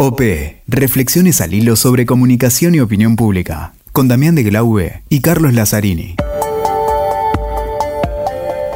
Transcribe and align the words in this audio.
OP, 0.00 0.20
Reflexiones 0.68 1.40
al 1.40 1.54
hilo 1.54 1.74
sobre 1.74 2.06
comunicación 2.06 2.72
y 2.72 2.78
opinión 2.78 3.16
pública, 3.16 3.72
con 3.90 4.06
Damián 4.06 4.36
de 4.36 4.44
Glaube 4.44 5.02
y 5.08 5.20
Carlos 5.22 5.54
Lazzarini. 5.54 6.14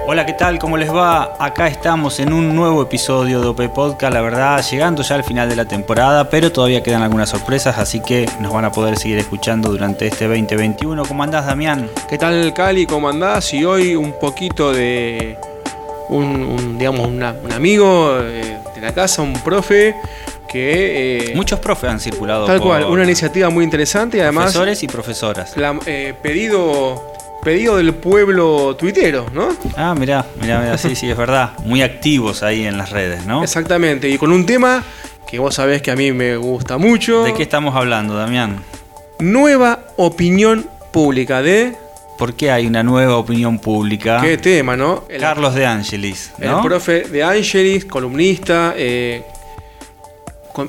Hola, 0.08 0.26
¿qué 0.26 0.32
tal? 0.32 0.58
¿Cómo 0.58 0.76
les 0.76 0.92
va? 0.92 1.36
Acá 1.38 1.68
estamos 1.68 2.18
en 2.18 2.32
un 2.32 2.56
nuevo 2.56 2.82
episodio 2.82 3.40
de 3.40 3.46
OP 3.46 3.72
Podcast, 3.72 4.12
la 4.12 4.20
verdad, 4.20 4.64
llegando 4.68 5.04
ya 5.04 5.14
al 5.14 5.22
final 5.22 5.48
de 5.48 5.54
la 5.54 5.64
temporada, 5.64 6.28
pero 6.28 6.50
todavía 6.50 6.82
quedan 6.82 7.02
algunas 7.02 7.28
sorpresas, 7.28 7.78
así 7.78 8.00
que 8.00 8.28
nos 8.40 8.52
van 8.52 8.64
a 8.64 8.72
poder 8.72 8.98
seguir 8.98 9.18
escuchando 9.18 9.70
durante 9.70 10.08
este 10.08 10.26
2021. 10.26 11.04
¿Cómo 11.04 11.22
andás, 11.22 11.46
Damián? 11.46 11.88
¿Qué 12.08 12.18
tal, 12.18 12.52
Cali? 12.52 12.84
¿Cómo 12.84 13.08
andás? 13.08 13.54
Y 13.54 13.64
hoy 13.64 13.94
un 13.94 14.18
poquito 14.18 14.72
de 14.72 15.38
un, 16.08 16.78
digamos, 16.78 17.06
un 17.06 17.22
amigo 17.52 18.18
eh, 18.20 18.58
de 18.74 18.80
la 18.80 18.92
casa, 18.92 19.22
un 19.22 19.34
profe 19.34 19.94
que... 20.52 21.30
Eh, 21.30 21.32
Muchos 21.34 21.58
profes 21.58 21.90
han 21.90 22.00
circulado. 22.00 22.46
Tal 22.46 22.60
cual, 22.60 22.84
una 22.84 23.04
iniciativa 23.04 23.48
muy 23.50 23.64
interesante 23.64 24.18
y 24.18 24.20
además... 24.20 24.44
Profesores 24.44 24.82
y 24.82 24.86
profesoras. 24.86 25.54
Eh, 25.86 26.14
pedido, 26.22 27.02
pedido 27.42 27.76
del 27.76 27.94
pueblo 27.94 28.76
tuitero, 28.76 29.26
¿no? 29.32 29.48
Ah, 29.76 29.94
mirá, 29.98 30.26
mirá, 30.40 30.60
mirá, 30.60 30.78
sí, 30.78 30.94
sí, 30.94 31.10
es 31.10 31.16
verdad. 31.16 31.52
Muy 31.64 31.82
activos 31.82 32.42
ahí 32.42 32.66
en 32.66 32.76
las 32.76 32.90
redes, 32.90 33.24
¿no? 33.26 33.42
Exactamente, 33.42 34.08
y 34.08 34.18
con 34.18 34.30
un 34.30 34.44
tema 34.44 34.84
que 35.26 35.38
vos 35.38 35.54
sabés 35.54 35.80
que 35.80 35.90
a 35.90 35.96
mí 35.96 36.12
me 36.12 36.36
gusta 36.36 36.76
mucho. 36.76 37.24
¿De 37.24 37.32
qué 37.32 37.42
estamos 37.42 37.74
hablando, 37.74 38.14
Damián? 38.14 38.62
Nueva 39.18 39.80
opinión 39.96 40.66
pública 40.92 41.42
de... 41.42 41.74
¿Por 42.18 42.34
qué 42.34 42.52
hay 42.52 42.66
una 42.66 42.82
nueva 42.82 43.16
opinión 43.16 43.58
pública? 43.58 44.20
Qué 44.20 44.36
tema, 44.36 44.76
¿no? 44.76 45.04
Carlos 45.18 45.54
de 45.54 45.66
Angelis. 45.66 46.32
¿no? 46.38 46.58
El 46.58 46.62
profe 46.62 47.00
de 47.00 47.24
Angelis, 47.24 47.84
columnista, 47.86 48.74
eh, 48.76 49.24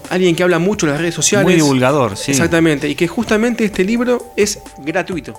alguien 0.10 0.36
que 0.36 0.44
habla 0.44 0.60
mucho 0.60 0.86
en 0.86 0.92
las 0.92 1.02
redes 1.02 1.16
sociales. 1.16 1.46
Muy 1.46 1.56
divulgador, 1.56 2.18
sí. 2.18 2.32
Exactamente. 2.32 2.88
Y 2.88 2.96
que 2.96 3.08
justamente 3.08 3.66
este 3.66 3.84
libro 3.84 4.34
es 4.36 4.60
gratuito. 4.80 5.34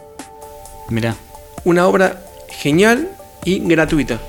Mirá. 0.88 1.14
Una 1.64 1.86
obra 1.86 2.22
genial 2.48 3.10
y 3.44 3.60
gratuita. 3.60 4.20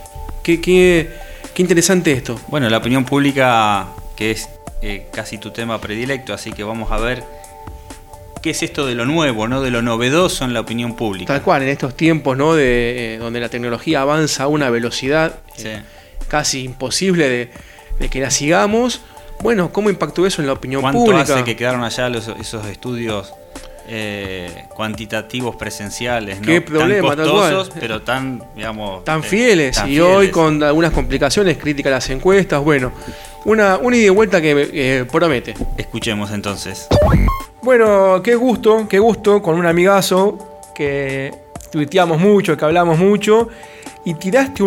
Qué, 0.44 0.62
qué, 0.62 1.09
qué 1.54 1.62
interesante 1.62 2.12
esto. 2.12 2.39
Bueno, 2.48 2.70
la 2.70 2.78
opinión 2.78 3.04
pública, 3.06 3.88
que 4.16 4.31
es 4.31 4.50
eh, 4.81 5.08
casi 5.12 5.38
tu 5.38 5.52
tema 5.52 5.81
predilecto, 5.81 6.34
así 6.34 6.52
que 6.52 6.64
vamos 6.64 6.92
a 6.92 6.98
ver 6.98 7.23
qué 8.42 8.52
es 8.52 8.61
esto 8.61 8.86
de 8.86 8.94
lo 8.94 9.06
nuevo, 9.06 9.48
¿no? 9.48 9.61
De 9.61 9.72
lo 9.72 9.82
novedoso 9.82 10.45
en 10.45 10.54
la 10.54 10.59
opinión 10.59 10.95
pública. 10.95 11.34
Tal 11.34 11.42
cual, 11.42 11.64
en 11.64 11.70
estos 11.70 11.98
tiempos, 11.98 12.38
¿no? 12.38 12.54
De, 12.54 13.16
eh, 13.16 13.17
donde 13.17 13.39
la 13.39 13.50
tecnología 13.50 14.02
avanza 14.02 14.44
a 14.44 14.48
una 14.48 14.70
velocidad 14.70 15.39
eh, 15.58 15.82
casi 16.28 16.64
imposible 16.64 17.28
de, 17.28 17.50
de 18.00 18.09
que 18.09 18.20
la 18.20 18.30
sigamos 18.30 19.02
bueno, 19.41 19.72
¿cómo 19.72 19.89
impactó 19.89 20.25
eso 20.25 20.41
en 20.41 20.47
la 20.47 20.53
opinión 20.53 20.81
¿Cuánto 20.81 21.00
pública? 21.00 21.22
hace 21.22 21.44
que 21.44 21.55
quedaron 21.55 21.83
allá 21.83 22.08
esos 22.08 22.66
estudios 22.67 23.33
eh, 23.88 24.66
cuantitativos 24.69 25.55
presenciales, 25.55 26.39
¿no? 26.39 26.47
Qué 26.47 26.59
problema, 26.59 27.16
tan 27.16 27.27
costosos, 27.27 27.72
pero 27.80 28.02
tan, 28.02 28.42
digamos, 28.55 29.03
tan 29.03 29.19
eh, 29.19 29.23
fieles. 29.23 29.80
y 29.88 30.00
hoy 30.00 30.31
con 30.31 30.64
algunas 30.64 30.92
complicaciones, 30.92 31.58
crítica 31.58 31.89
a 31.89 31.92
las 31.92 32.09
encuestas, 32.09 32.64
bueno, 32.64 32.92
una, 33.45 33.77
una 33.77 33.95
ida 33.95 34.08
y 34.08 34.09
vuelta 34.09 34.42
que 34.42 34.69
eh, 34.73 35.05
promete. 35.11 35.53
Escuchemos 35.77 36.31
entonces. 36.31 36.88
Bueno, 37.61 38.22
qué 38.23 38.33
gusto, 38.33 38.88
qué 38.89 38.97
gusto 38.97 39.44
con 39.44 39.53
un 39.53 39.67
amigazo 39.67 40.64
que 40.73 41.31
tuiteamos 41.72 42.20
mucho, 42.20 42.58
que 42.58 42.66
hablamos 42.66 42.97
mucho 42.97 43.49
y 44.03 44.16
tiraste 44.16 44.64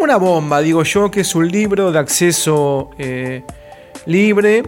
una 0.00 0.16
bomba, 0.16 0.62
digo 0.62 0.82
yo, 0.82 1.10
que 1.10 1.20
es 1.20 1.34
un 1.34 1.46
libro 1.46 1.92
de 1.92 1.98
acceso 1.98 2.90
libre, 4.06 4.62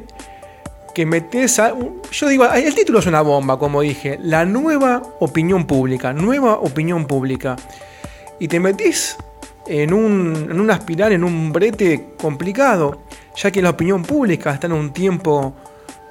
que 0.95 1.07
metes 1.07 1.59
a... 1.59 1.75
Yo 2.11 2.29
digo, 2.29 2.45
el 2.45 2.75
título 2.75 2.99
es 2.99 3.07
una 3.07 3.23
bomba, 3.23 3.59
como 3.59 3.81
dije, 3.81 4.19
la 4.23 4.45
nueva 4.45 5.03
opinión 5.21 5.67
pública, 5.67 6.13
nueva 6.13 6.55
opinión 6.59 7.07
pública. 7.07 7.57
Y 8.39 8.49
te 8.49 8.61
metís 8.61 9.17
en, 9.67 9.93
un, 9.93 10.49
en 10.51 10.61
una 10.61 10.75
espiral, 10.75 11.13
en 11.13 11.25
un 11.25 11.53
brete 11.53 12.09
complicado, 12.21 13.03
ya 13.37 13.51
que 13.51 13.63
la 13.63 13.71
opinión 13.71 14.03
pública 14.03 14.53
está 14.53 14.67
en 14.67 14.75
un 14.75 14.93
tiempo 14.93 15.55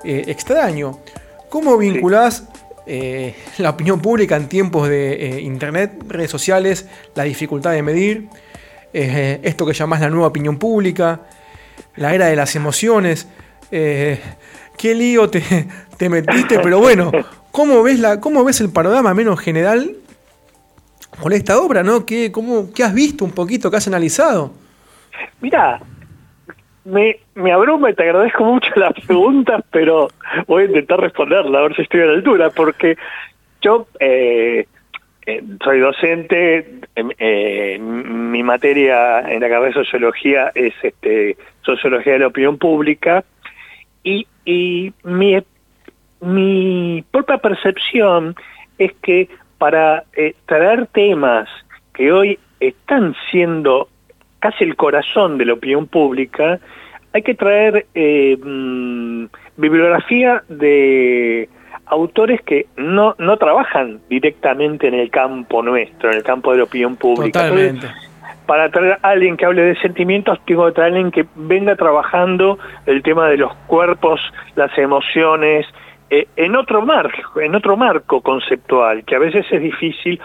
eh, 0.03 0.23
extraño. 0.27 0.99
¿Cómo 1.49 1.77
vinculás 1.77 2.45
eh, 2.85 3.35
la 3.57 3.71
opinión 3.71 3.99
pública 3.99 4.35
en 4.35 4.47
tiempos 4.47 4.87
de 4.87 5.13
eh, 5.13 5.41
internet, 5.41 6.03
redes 6.07 6.31
sociales, 6.31 6.87
la 7.13 7.23
dificultad 7.23 7.71
de 7.71 7.83
medir, 7.83 8.29
esto 8.93 9.65
que 9.65 9.71
llamás 9.71 10.01
la 10.01 10.09
nueva 10.09 10.27
opinión 10.27 10.57
pública? 10.57 11.21
La 11.95 12.13
era 12.13 12.27
de 12.27 12.35
las 12.35 12.55
emociones. 12.55 13.27
Eh, 13.71 14.19
qué 14.77 14.95
lío 14.95 15.29
te, 15.29 15.41
te, 15.97 16.09
metiste, 16.09 16.59
pero 16.59 16.79
bueno, 16.79 17.11
¿cómo 17.51 17.83
ves, 17.83 17.99
la, 17.99 18.19
¿cómo 18.19 18.43
ves 18.43 18.61
el 18.61 18.71
panorama 18.71 19.13
menos 19.13 19.39
general 19.39 19.91
con 21.21 21.31
esta 21.33 21.59
obra? 21.59 21.83
¿no? 21.83 22.05
¿Qué, 22.05 22.31
cómo, 22.31 22.73
¿Qué 22.73 22.83
has 22.83 22.93
visto 22.93 23.25
un 23.25 23.31
poquito, 23.31 23.69
qué 23.69 23.77
has 23.77 23.87
analizado? 23.87 24.53
Mira, 25.39 25.79
me, 26.83 27.19
me 27.35 27.51
abruma 27.51 27.91
y 27.91 27.93
te 27.93 28.03
agradezco 28.03 28.43
mucho 28.43 28.69
las 28.75 28.93
preguntas, 29.05 29.63
pero 29.71 30.07
voy 30.47 30.63
a 30.63 30.65
intentar 30.67 30.99
responderla, 30.99 31.59
a 31.59 31.63
ver 31.63 31.75
si 31.75 31.83
estoy 31.83 32.01
a 32.01 32.05
la 32.05 32.13
altura, 32.13 32.49
porque 32.49 32.97
yo 33.61 33.87
eh, 33.99 34.65
eh, 35.31 35.43
soy 35.63 35.79
docente, 35.79 36.81
eh, 36.95 37.79
mi 37.79 38.43
materia 38.43 39.19
en 39.21 39.41
la 39.41 39.49
carrera 39.49 39.67
de 39.67 39.73
sociología 39.73 40.51
es 40.53 40.73
este, 40.83 41.37
sociología 41.61 42.13
de 42.13 42.19
la 42.19 42.27
opinión 42.27 42.57
pública 42.57 43.23
y, 44.03 44.27
y 44.45 44.93
mi, 45.03 45.37
mi 46.21 47.03
propia 47.11 47.37
percepción 47.37 48.35
es 48.77 48.93
que 49.01 49.29
para 49.57 50.03
eh, 50.13 50.35
traer 50.45 50.87
temas 50.87 51.47
que 51.93 52.11
hoy 52.11 52.39
están 52.59 53.15
siendo 53.29 53.87
casi 54.39 54.63
el 54.63 54.75
corazón 54.75 55.37
de 55.37 55.45
la 55.45 55.53
opinión 55.53 55.87
pública, 55.87 56.59
hay 57.13 57.21
que 57.21 57.35
traer 57.35 57.85
mm, 57.93 59.25
bibliografía 59.57 60.43
de 60.49 61.47
autores 61.91 62.41
que 62.41 62.67
no, 62.77 63.15
no 63.19 63.37
trabajan 63.37 63.99
directamente 64.09 64.87
en 64.87 64.93
el 64.93 65.11
campo 65.11 65.61
nuestro, 65.61 66.09
en 66.09 66.17
el 66.17 66.23
campo 66.23 66.51
de 66.51 66.59
la 66.59 66.63
opinión 66.63 66.95
pública. 66.95 67.43
Totalmente. 67.43 67.87
para 68.45 68.71
traer 68.71 68.97
a 69.01 69.09
alguien 69.09 69.37
que 69.37 69.45
hable 69.45 69.61
de 69.61 69.75
sentimientos, 69.81 70.39
tengo 70.45 70.65
que 70.65 70.71
traer 70.71 70.93
a 70.93 70.95
alguien 70.95 71.11
que 71.11 71.25
venga 71.35 71.75
trabajando 71.75 72.57
el 72.85 73.03
tema 73.03 73.27
de 73.27 73.37
los 73.37 73.53
cuerpos, 73.67 74.21
las 74.55 74.75
emociones, 74.77 75.67
eh, 76.09 76.27
en 76.37 76.55
otro 76.55 76.81
marco, 76.81 77.39
en 77.39 77.55
otro 77.55 77.75
marco 77.77 78.21
conceptual, 78.21 79.03
que 79.03 79.15
a 79.15 79.19
veces 79.19 79.45
es 79.51 79.61
difícil, 79.61 80.19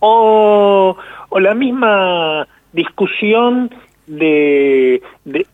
o, 0.00 0.96
o 1.28 1.40
la 1.40 1.54
misma 1.54 2.46
discusión 2.72 3.70
de, 4.06 5.02
de, 5.24 5.46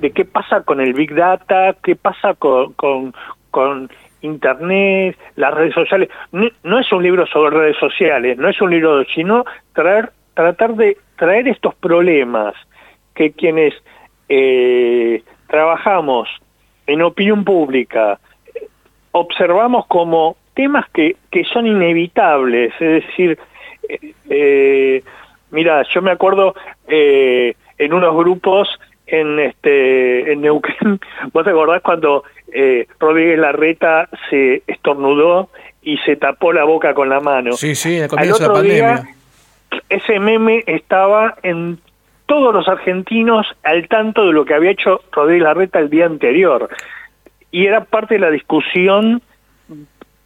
de, 0.00 0.10
qué 0.12 0.24
pasa 0.24 0.62
con 0.62 0.80
el 0.80 0.94
Big 0.94 1.14
Data, 1.14 1.76
qué 1.82 1.94
pasa 1.94 2.34
con, 2.34 2.72
con, 2.72 3.14
con 3.50 3.90
Internet, 4.24 5.18
las 5.36 5.54
redes 5.54 5.74
sociales. 5.74 6.08
No, 6.32 6.78
es 6.78 6.92
un 6.92 7.02
libro 7.02 7.26
sobre 7.26 7.56
redes 7.56 7.76
sociales, 7.76 8.38
no 8.38 8.48
es 8.48 8.60
un 8.60 8.70
libro, 8.70 9.04
sino 9.14 9.44
traer, 9.74 10.10
tratar 10.34 10.74
de 10.74 10.96
traer 11.16 11.46
estos 11.48 11.74
problemas 11.74 12.54
que 13.14 13.32
quienes 13.32 13.74
eh, 14.28 15.22
trabajamos 15.46 16.28
en 16.86 17.02
opinión 17.02 17.44
pública 17.44 18.18
observamos 19.12 19.86
como 19.86 20.36
temas 20.54 20.86
que, 20.90 21.16
que 21.30 21.44
son 21.44 21.66
inevitables, 21.66 22.72
es 22.80 23.04
decir, 23.04 23.38
eh, 23.88 24.14
eh 24.28 25.02
mira, 25.50 25.82
yo 25.94 26.02
me 26.02 26.10
acuerdo 26.10 26.54
eh, 26.88 27.54
en 27.78 27.92
unos 27.92 28.16
grupos 28.16 28.68
en 29.06 29.38
este 29.38 30.32
en 30.32 30.40
Neuquén, 30.42 31.00
vos 31.32 31.44
te 31.44 31.50
acordás 31.50 31.82
cuando 31.82 32.24
eh, 32.52 32.86
Rodríguez 32.98 33.38
Larreta 33.38 34.08
se 34.30 34.62
estornudó 34.66 35.50
y 35.82 35.98
se 35.98 36.16
tapó 36.16 36.52
la 36.52 36.64
boca 36.64 36.94
con 36.94 37.08
la 37.08 37.20
mano. 37.20 37.52
Sí, 37.52 37.74
sí, 37.74 38.00
al 38.00 38.08
comienzo 38.08 38.38
de 38.38 38.48
la 38.48 38.54
pandemia. 38.54 39.14
ese 39.88 40.18
meme 40.18 40.64
estaba 40.66 41.36
en 41.42 41.78
todos 42.26 42.54
los 42.54 42.68
argentinos 42.68 43.46
al 43.62 43.86
tanto 43.88 44.26
de 44.26 44.32
lo 44.32 44.44
que 44.44 44.54
había 44.54 44.70
hecho 44.70 45.02
Rodríguez 45.12 45.44
Larreta 45.44 45.78
el 45.78 45.90
día 45.90 46.06
anterior. 46.06 46.70
Y 47.50 47.66
era 47.66 47.84
parte 47.84 48.14
de 48.14 48.20
la 48.20 48.30
discusión 48.30 49.22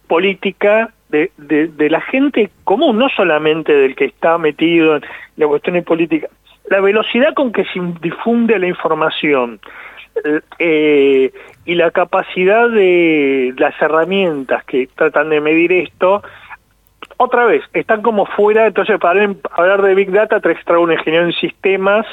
política 0.07 0.93
de, 1.09 1.31
de, 1.37 1.89
la 1.89 2.01
gente 2.01 2.49
común, 2.63 2.97
no 2.97 3.09
solamente 3.09 3.73
del 3.73 3.95
que 3.95 4.05
está 4.05 4.37
metido 4.37 4.95
en 4.95 5.03
la 5.37 5.47
cuestión 5.47 5.83
política. 5.83 6.27
La 6.69 6.81
velocidad 6.81 7.33
con 7.33 7.51
que 7.51 7.65
se 7.65 7.79
difunde 8.01 8.57
la 8.59 8.67
información, 8.67 9.59
eh, 10.57 11.31
y 11.65 11.75
la 11.75 11.91
capacidad 11.91 12.69
de 12.69 13.53
las 13.57 13.79
herramientas 13.81 14.63
que 14.65 14.87
tratan 14.95 15.29
de 15.29 15.41
medir 15.41 15.71
esto, 15.71 16.23
otra 17.17 17.45
vez, 17.45 17.63
están 17.73 18.01
como 18.01 18.25
fuera, 18.25 18.67
entonces 18.67 18.99
para 18.99 19.29
hablar 19.51 19.81
de 19.81 19.95
Big 19.95 20.11
Data, 20.11 20.39
te 20.39 20.51
extrae 20.51 20.77
un 20.77 20.91
ingeniero 20.91 21.25
en 21.25 21.33
sistemas 21.33 22.05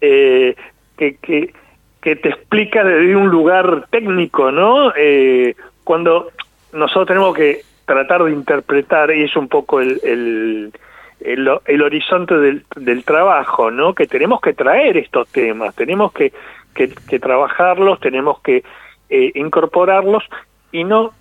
eh, 0.00 0.54
que, 0.96 1.16
que, 1.16 1.52
que 2.00 2.16
te 2.16 2.30
explica 2.30 2.82
desde 2.82 3.16
un 3.16 3.28
lugar 3.28 3.86
técnico, 3.90 4.50
¿no? 4.50 4.92
Eh, 4.96 5.54
cuando 5.84 6.30
nosotros 6.72 7.08
tenemos 7.08 7.34
que 7.34 7.60
tratar 7.84 8.24
de 8.24 8.32
interpretar, 8.32 9.14
y 9.14 9.24
es 9.24 9.36
un 9.36 9.48
poco 9.48 9.80
el, 9.80 10.00
el, 10.04 10.72
el, 11.20 11.82
horizonte 11.82 12.36
del, 12.36 12.64
del, 12.76 13.04
trabajo, 13.04 13.70
¿no? 13.70 13.94
Que 13.94 14.06
tenemos 14.06 14.40
que 14.40 14.54
traer 14.54 14.96
estos 14.96 15.28
temas, 15.28 15.74
tenemos 15.74 16.12
que, 16.12 16.32
que, 16.74 16.88
que 17.08 17.18
trabajarlos, 17.18 18.00
tenemos 18.00 18.40
que 18.40 18.64
eh, 19.08 19.32
incorporarlos 19.34 20.24
y 20.72 20.84
no 20.84 21.12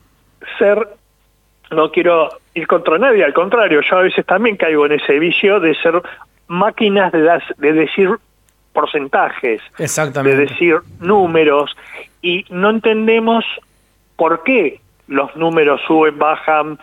ser, 0.57 0.87
no 1.71 1.91
quiero 1.91 2.29
ir 2.53 2.67
contra 2.67 2.97
nadie, 2.97 3.23
al 3.23 3.33
contrario, 3.33 3.81
yo 3.81 3.97
a 3.97 4.01
veces 4.01 4.25
también 4.25 4.57
caigo 4.57 4.85
en 4.85 4.93
ese 4.93 5.19
vicio 5.19 5.59
de 5.59 5.75
ser 5.75 6.01
máquinas 6.47 7.11
de, 7.11 7.21
das, 7.21 7.43
de 7.57 7.73
decir 7.73 8.09
porcentajes, 8.73 9.61
de 9.77 10.35
decir 10.35 10.77
números, 10.99 11.75
y 12.21 12.45
no 12.49 12.69
entendemos 12.69 13.43
por 14.15 14.43
qué 14.43 14.79
los 15.07 15.35
números 15.35 15.81
suben, 15.87 16.17
bajan, 16.17 16.79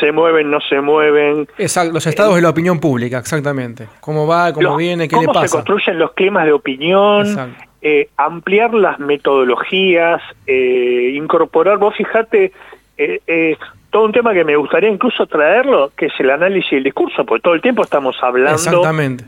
se 0.00 0.12
mueven, 0.12 0.50
no 0.50 0.60
se 0.60 0.80
mueven. 0.80 1.48
Exacto, 1.58 1.92
los 1.92 2.06
estados 2.06 2.36
de 2.36 2.42
la 2.42 2.50
opinión 2.50 2.78
pública, 2.78 3.18
exactamente. 3.18 3.88
¿Cómo 4.00 4.26
va, 4.26 4.52
cómo 4.52 4.76
viene, 4.76 5.08
qué 5.08 5.16
le 5.16 5.26
pasa? 5.26 5.38
Cómo 5.38 5.48
se 5.48 5.56
construyen 5.56 5.98
los 5.98 6.12
climas 6.12 6.44
de 6.44 6.52
opinión, 6.52 7.56
eh, 7.82 8.08
ampliar 8.16 8.72
las 8.74 8.98
metodologías, 8.98 10.22
eh, 10.46 11.12
incorporar, 11.14 11.78
vos 11.78 11.94
fíjate, 11.96 12.52
eh, 12.96 13.56
todo 13.90 14.04
un 14.06 14.12
tema 14.12 14.32
que 14.32 14.44
me 14.44 14.56
gustaría 14.56 14.90
incluso 14.90 15.26
traerlo, 15.26 15.92
que 15.96 16.06
es 16.06 16.12
el 16.18 16.30
análisis 16.30 16.70
del 16.70 16.84
discurso, 16.84 17.24
porque 17.24 17.42
todo 17.42 17.54
el 17.54 17.62
tiempo 17.62 17.82
estamos 17.82 18.16
hablando 18.22 18.56
Exactamente. 18.56 19.24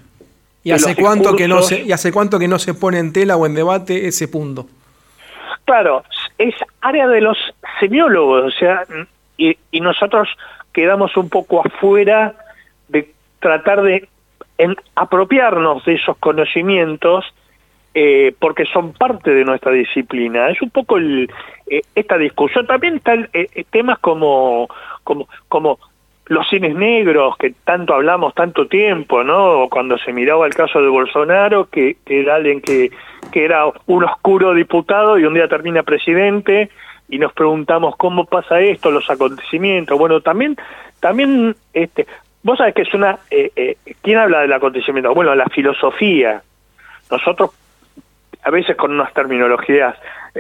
¿Y 0.65 0.73
hace, 0.73 0.97
cuánto 0.97 1.37
que 1.37 1.47
no 1.47 1.63
se, 1.63 1.83
¿Y 1.83 1.93
hace 1.93 2.11
cuánto 2.11 2.41
que 2.41 2.49
no 2.49 2.59
se 2.59 2.75
pone 2.75 2.99
en 2.99 3.13
tela 3.13 3.37
o 3.37 3.47
en 3.47 3.55
debate 3.55 4.09
ese 4.09 4.27
punto? 4.27 4.67
Claro, 5.65 6.03
es 6.39 6.55
área 6.81 7.07
de 7.07 7.21
los 7.21 7.39
semiólogos, 7.79 8.47
o 8.47 8.51
sea, 8.59 8.85
y, 9.37 9.57
nosotros 9.81 10.29
quedamos 10.73 11.17
un 11.17 11.29
poco 11.29 11.65
afuera 11.65 12.35
de 12.89 13.13
tratar 13.41 13.83
de 13.83 14.09
apropiarnos 14.95 15.85
de 15.85 15.95
esos 15.95 16.17
conocimientos 16.17 17.25
eh, 17.95 18.35
porque 18.39 18.67
son 18.67 18.93
parte 18.93 19.33
de 19.33 19.45
nuestra 19.45 19.73
disciplina. 19.73 20.51
Es 20.51 20.61
un 20.61 20.71
poco 20.71 20.99
el, 20.99 21.31
eh, 21.67 21.83
esta 21.95 22.19
discusión. 22.19 22.67
También 22.67 22.97
están 22.97 23.29
eh, 23.33 23.65
temas 23.71 23.99
como, 24.01 24.69
como, 25.03 25.29
como 25.49 25.79
los 26.27 26.49
cines 26.49 26.75
negros, 26.75 27.37
que 27.39 27.55
tanto 27.65 27.95
hablamos 27.95 28.35
tanto 28.35 28.67
tiempo, 28.67 29.23
¿no? 29.23 29.69
Cuando 29.71 29.97
se 29.99 30.13
miraba 30.13 30.47
el 30.47 30.55
caso 30.55 30.83
de 30.83 30.89
Bolsonaro, 30.89 31.71
que, 31.71 31.97
era 32.07 32.35
alguien 32.35 32.61
que, 32.61 32.91
que 33.33 33.45
era 33.45 33.65
un 33.87 34.05
oscuro 34.05 34.53
diputado 34.53 35.19
y 35.19 35.25
un 35.25 35.35
día 35.35 35.49
termina 35.49 35.83
presidente, 35.83 36.71
y 37.09 37.19
nos 37.19 37.33
preguntamos 37.33 37.97
cómo 37.97 38.25
pasa 38.25 38.61
esto, 38.61 38.91
los 38.91 39.09
acontecimientos. 39.11 39.99
Bueno, 39.99 40.21
también, 40.21 40.57
también, 41.01 41.55
este, 41.73 42.07
vos 42.43 42.59
sabés 42.59 42.75
que 42.75 42.83
es 42.83 42.95
una, 42.95 43.19
eh, 43.31 43.51
eh, 43.57 43.77
¿quién 44.03 44.19
habla 44.19 44.41
del 44.41 44.53
acontecimiento? 44.53 45.15
Bueno, 45.15 45.35
la 45.35 45.47
filosofía. 45.47 46.43
Nosotros, 47.11 47.51
a 48.43 48.51
veces 48.51 48.77
con 48.77 48.93
unas 48.93 49.13
terminologías 49.13 49.97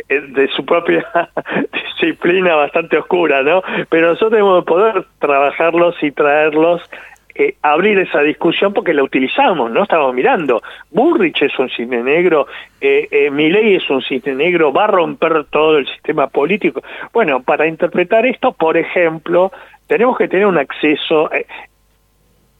eh, 0.08 0.20
de 0.20 0.48
su 0.48 0.64
propia 0.64 1.06
disciplina 1.72 2.54
bastante 2.56 2.98
oscura, 2.98 3.42
¿no? 3.42 3.62
Pero 3.88 4.08
nosotros 4.08 4.32
debemos 4.32 4.64
poder 4.64 5.06
trabajarlos 5.19 5.94
y 6.02 6.10
traerlos, 6.10 6.82
eh, 7.38 7.56
abrir 7.62 7.98
esa 7.98 8.20
discusión 8.20 8.72
porque 8.72 8.94
la 8.94 9.02
utilizamos, 9.02 9.70
¿no? 9.70 9.82
Estamos 9.82 10.14
mirando, 10.14 10.62
Burrich 10.90 11.42
es 11.42 11.58
un 11.58 11.68
cisne 11.68 12.02
negro, 12.02 12.46
eh, 12.80 13.08
eh, 13.10 13.30
Milley 13.30 13.76
es 13.76 13.88
un 13.90 14.02
cisne 14.02 14.34
negro, 14.34 14.72
va 14.72 14.84
a 14.84 14.88
romper 14.88 15.44
todo 15.50 15.78
el 15.78 15.86
sistema 15.86 16.28
político. 16.28 16.82
Bueno, 17.12 17.42
para 17.42 17.66
interpretar 17.66 18.24
esto, 18.26 18.52
por 18.52 18.76
ejemplo, 18.76 19.52
tenemos 19.86 20.16
que 20.16 20.28
tener 20.28 20.46
un 20.46 20.58
acceso, 20.58 21.30
eh, 21.32 21.46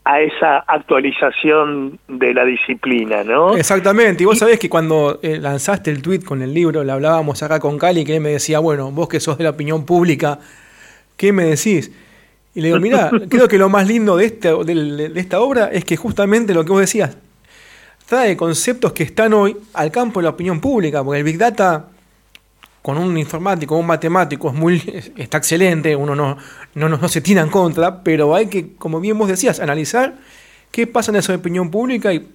a 0.07 0.21
esa 0.21 0.59
actualización 0.59 1.99
de 2.07 2.33
la 2.33 2.45
disciplina, 2.45 3.25
¿no? 3.25 3.57
Exactamente, 3.57 4.23
y 4.23 4.25
vos 4.25 4.39
sabés 4.39 4.57
que 4.57 4.69
cuando 4.69 5.19
eh, 5.21 5.37
lanzaste 5.37 5.91
el 5.91 6.01
tweet 6.01 6.21
con 6.21 6.41
el 6.41 6.53
libro, 6.53 6.81
le 6.85 6.93
hablábamos 6.93 7.43
acá 7.43 7.59
con 7.59 7.77
Cali, 7.77 8.05
que 8.05 8.15
él 8.15 8.21
me 8.21 8.29
decía, 8.29 8.59
bueno, 8.59 8.89
vos 8.89 9.09
que 9.09 9.19
sos 9.19 9.37
de 9.37 9.43
la 9.43 9.49
opinión 9.49 9.85
pública, 9.85 10.39
¿qué 11.17 11.33
me 11.33 11.43
decís? 11.43 11.91
Y 12.55 12.61
le 12.61 12.67
digo, 12.69 12.79
mira, 12.79 13.11
creo 13.29 13.47
que 13.47 13.57
lo 13.57 13.69
más 13.69 13.87
lindo 13.87 14.17
de, 14.17 14.25
este, 14.25 14.49
de, 14.63 15.09
de 15.09 15.19
esta 15.19 15.39
obra 15.39 15.69
es 15.71 15.85
que 15.85 15.95
justamente 15.95 16.53
lo 16.53 16.65
que 16.65 16.71
vos 16.71 16.81
decías, 16.81 17.17
trae 18.07 18.37
conceptos 18.37 18.93
que 18.93 19.03
están 19.03 19.33
hoy 19.33 19.57
al 19.73 19.91
campo 19.91 20.19
de 20.19 20.25
la 20.25 20.29
opinión 20.29 20.59
pública, 20.59 21.03
porque 21.03 21.19
el 21.19 21.23
Big 21.23 21.37
Data 21.37 21.87
con 22.87 22.97
un 22.97 23.17
informático, 23.17 23.75
un 23.75 23.85
matemático, 23.85 24.47
es 24.47 24.55
muy, 24.55 24.81
está 25.17 25.39
excelente, 25.39 25.93
uno 25.93 26.15
no, 26.15 26.37
no, 26.73 26.87
no, 26.87 27.09
se 27.09 27.19
tira 27.19 27.41
en 27.41 27.49
contra, 27.49 28.01
pero 28.01 28.33
hay 28.33 28.47
que, 28.47 28.75
como 28.77 29.01
bien 29.01 29.17
vos 29.17 29.27
decías, 29.27 29.59
analizar 29.59 30.15
qué 30.71 30.87
pasa 30.87 31.11
en 31.11 31.17
esa 31.17 31.35
opinión 31.35 31.69
pública 31.69 32.13
y, 32.13 32.25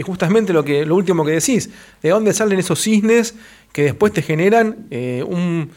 justamente 0.00 0.54
lo, 0.54 0.64
que, 0.64 0.86
lo 0.86 0.94
último 0.94 1.26
que 1.26 1.32
decís, 1.32 1.68
de 2.00 2.08
dónde 2.08 2.32
salen 2.32 2.58
esos 2.58 2.80
cisnes 2.80 3.34
que 3.70 3.82
después 3.82 4.14
te 4.14 4.22
generan 4.22 4.86
eh, 4.90 5.22
un, 5.26 5.70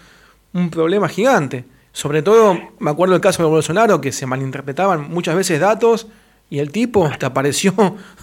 un 0.53 0.69
problema 0.69 1.09
gigante. 1.09 1.65
Sobre 1.91 2.21
todo, 2.21 2.57
me 2.79 2.89
acuerdo 2.89 3.13
del 3.13 3.21
caso 3.21 3.43
de 3.43 3.49
Bolsonaro, 3.49 3.99
que 3.99 4.11
se 4.11 4.25
malinterpretaban 4.25 5.09
muchas 5.09 5.35
veces 5.35 5.59
datos 5.59 6.07
y 6.49 6.59
el 6.59 6.71
tipo 6.71 7.09
te 7.17 7.25
apareció 7.25 7.73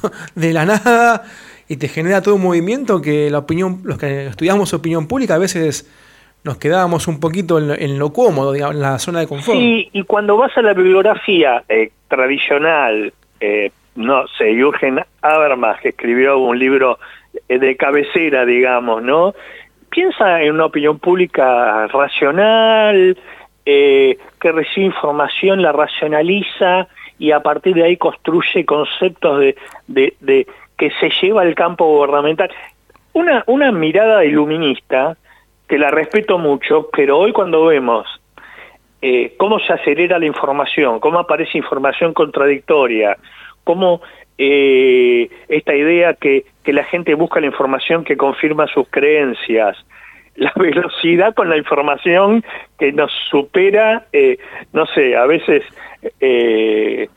de 0.34 0.52
la 0.52 0.64
nada 0.64 1.24
y 1.68 1.76
te 1.76 1.88
genera 1.88 2.22
todo 2.22 2.36
un 2.36 2.42
movimiento 2.42 3.02
que 3.02 3.30
la 3.30 3.38
opinión, 3.38 3.80
los 3.84 3.98
que 3.98 4.26
estudiamos 4.26 4.72
opinión 4.72 5.06
pública 5.06 5.34
a 5.34 5.38
veces 5.38 5.90
nos 6.44 6.56
quedábamos 6.56 7.08
un 7.08 7.20
poquito 7.20 7.58
en 7.58 7.98
lo, 7.98 8.12
cómodo, 8.12 8.52
digamos, 8.52 8.76
en 8.76 8.80
la 8.80 8.98
zona 8.98 9.20
de 9.20 9.26
confort. 9.26 9.58
Sí, 9.58 9.90
y 9.92 10.02
cuando 10.04 10.36
vas 10.36 10.56
a 10.56 10.62
la 10.62 10.72
bibliografía 10.72 11.62
eh, 11.68 11.90
tradicional, 12.08 13.12
eh, 13.40 13.70
no 13.96 14.26
sé, 14.28 14.54
Jürgen 14.54 15.00
Habermas, 15.20 15.80
que 15.80 15.90
escribió 15.90 16.38
un 16.38 16.58
libro 16.58 16.98
eh, 17.48 17.58
de 17.58 17.76
cabecera, 17.76 18.46
digamos, 18.46 19.02
¿no? 19.02 19.34
Piensa 19.90 20.42
en 20.42 20.54
una 20.54 20.66
opinión 20.66 20.98
pública 20.98 21.86
racional, 21.88 23.18
que 23.68 24.52
recibe 24.52 24.86
información, 24.86 25.60
la 25.60 25.72
racionaliza 25.72 26.88
y 27.18 27.32
a 27.32 27.40
partir 27.40 27.74
de 27.74 27.84
ahí 27.84 27.96
construye 27.96 28.64
conceptos 28.64 29.40
de 29.88 30.46
que 30.78 30.90
se 31.00 31.10
lleva 31.20 31.42
al 31.42 31.54
campo 31.54 31.84
gubernamental. 31.84 32.50
Una, 33.12 33.42
una 33.46 33.72
mirada 33.72 34.24
iluminista, 34.24 35.16
que 35.68 35.76
la 35.76 35.90
respeto 35.90 36.38
mucho, 36.38 36.88
pero 36.90 37.18
hoy 37.18 37.32
cuando 37.32 37.66
vemos 37.66 38.06
eh, 39.02 39.34
cómo 39.36 39.58
se 39.58 39.72
acelera 39.72 40.18
la 40.18 40.26
información, 40.26 41.00
cómo 41.00 41.18
aparece 41.18 41.58
información 41.58 42.14
contradictoria, 42.14 43.18
cómo 43.64 44.00
eh, 44.38 45.28
esta 45.48 45.74
idea 45.74 46.14
que, 46.14 46.46
que 46.62 46.72
la 46.72 46.84
gente 46.84 47.14
busca 47.14 47.40
la 47.40 47.46
información 47.46 48.04
que 48.04 48.16
confirma 48.16 48.66
sus 48.68 48.88
creencias, 48.88 49.76
la 50.38 50.52
velocidad 50.56 51.34
con 51.34 51.48
la 51.48 51.56
información 51.56 52.44
que 52.78 52.92
nos 52.92 53.12
supera, 53.30 54.06
eh, 54.12 54.38
no 54.72 54.86
sé, 54.86 55.16
a 55.16 55.26
veces 55.26 55.62
eh, 56.20 57.08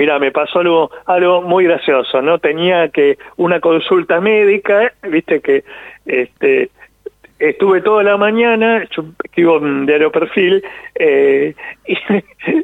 Mira, 0.00 0.18
me 0.18 0.32
pasó 0.32 0.60
algo, 0.60 0.90
algo 1.04 1.42
muy 1.42 1.64
gracioso, 1.64 2.22
¿no? 2.22 2.38
Tenía 2.38 2.88
que 2.88 3.18
una 3.36 3.60
consulta 3.60 4.18
médica, 4.18 4.94
viste 5.02 5.42
que 5.42 5.62
este 6.06 6.70
estuve 7.38 7.82
toda 7.82 8.02
la 8.02 8.16
mañana, 8.16 8.82
yo 8.96 9.04
escribo 9.22 9.58
en 9.58 9.84
diario 9.84 10.10
perfil, 10.10 10.64
eh, 10.94 11.54
y 11.86 11.96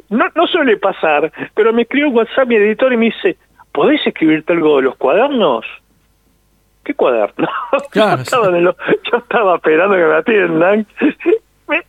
no, 0.09 0.25
no 0.33 0.47
suele 0.47 0.77
pasar, 0.77 1.31
pero 1.53 1.71
me 1.73 1.83
escribió 1.83 2.09
WhatsApp 2.09 2.47
mi 2.47 2.55
editor 2.55 2.91
y 2.91 2.97
me 2.97 3.05
dice, 3.05 3.37
¿podés 3.71 4.01
escribirte 4.07 4.53
algo 4.53 4.77
de 4.77 4.83
los 4.83 4.95
cuadernos? 4.95 5.63
¿Qué 6.87 6.93
cuadernos? 6.93 7.49
yo, 7.93 8.13
estaba 8.13 8.49
yo 8.49 9.17
estaba 9.17 9.55
esperando 9.55 9.97
que 9.97 10.05
me 10.05 10.15
atiendan 10.15 10.87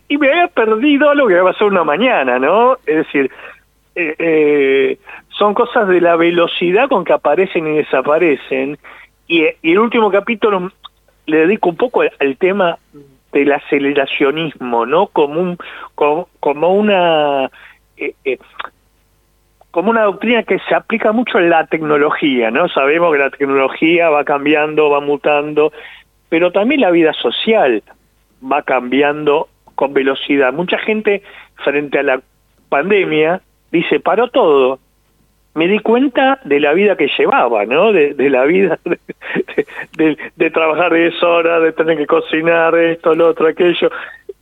y 0.09 0.19
me 0.19 0.29
había 0.29 0.49
perdido 0.49 1.15
lo 1.15 1.29
que 1.29 1.35
va 1.37 1.51
a 1.51 1.53
pasar 1.53 1.69
una 1.69 1.85
mañana, 1.85 2.41
¿no? 2.41 2.79
Es 2.85 2.97
decir, 2.97 3.31
eh, 3.95 4.17
eh, 4.19 4.99
son 5.29 5.55
cosas 5.55 5.87
de 5.87 6.01
la 6.01 6.17
velocidad 6.17 6.89
con 6.89 7.05
que 7.05 7.13
aparecen 7.13 7.69
y 7.69 7.77
desaparecen. 7.77 8.77
Y, 9.29 9.45
el 9.63 9.79
último 9.79 10.11
capítulo 10.11 10.73
le 11.27 11.37
dedico 11.47 11.69
un 11.69 11.77
poco 11.77 12.03
al, 12.03 12.37
tema 12.37 12.77
del 13.31 13.53
aceleracionismo, 13.53 14.85
¿no? 14.85 15.07
Como 15.07 15.41
un, 15.41 15.59
como, 15.95 16.75
una 16.75 17.49
eh, 17.97 18.39
como 19.71 19.91
una 19.91 20.05
doctrina 20.05 20.43
que 20.43 20.59
se 20.61 20.75
aplica 20.75 21.13
mucho 21.13 21.39
en 21.39 21.51
la 21.51 21.67
tecnología, 21.67 22.51
¿no? 22.51 22.69
Sabemos 22.69 23.13
que 23.13 23.19
la 23.19 23.31
tecnología 23.31 24.09
va 24.11 24.25
cambiando, 24.25 24.91
va 24.91 25.01
mutando, 25.01 25.73
pero 26.29 26.51
también 26.53 26.81
la 26.81 26.91
vida 26.91 27.13
social 27.13 27.83
va 28.41 28.63
cambiando 28.63 29.49
con 29.75 29.95
velocidad. 29.95 30.53
Mucha 30.53 30.79
gente 30.79 31.23
frente 31.57 31.99
a 31.99 32.03
la 32.03 32.21
pandemia 32.69 33.41
dice, 33.71 34.01
paró 34.01 34.29
todo. 34.29 34.79
me 35.55 35.67
di 35.67 35.81
cuenta 35.81 36.41
de 36.45 36.61
la 36.61 36.73
vida 36.73 36.97
que 36.97 37.11
llevaba, 37.19 37.65
¿no? 37.65 37.93
De, 37.93 38.15
la 38.31 38.45
vida 38.45 38.79
de, 39.97 40.51
trabajar 40.51 40.93
10 40.93 41.23
horas, 41.23 41.63
de 41.63 41.73
tener 41.73 41.99
que 41.99 42.07
cocinar 42.07 42.77
esto, 42.77 43.15
lo 43.15 43.29
otro, 43.29 43.49
aquello, 43.49 43.91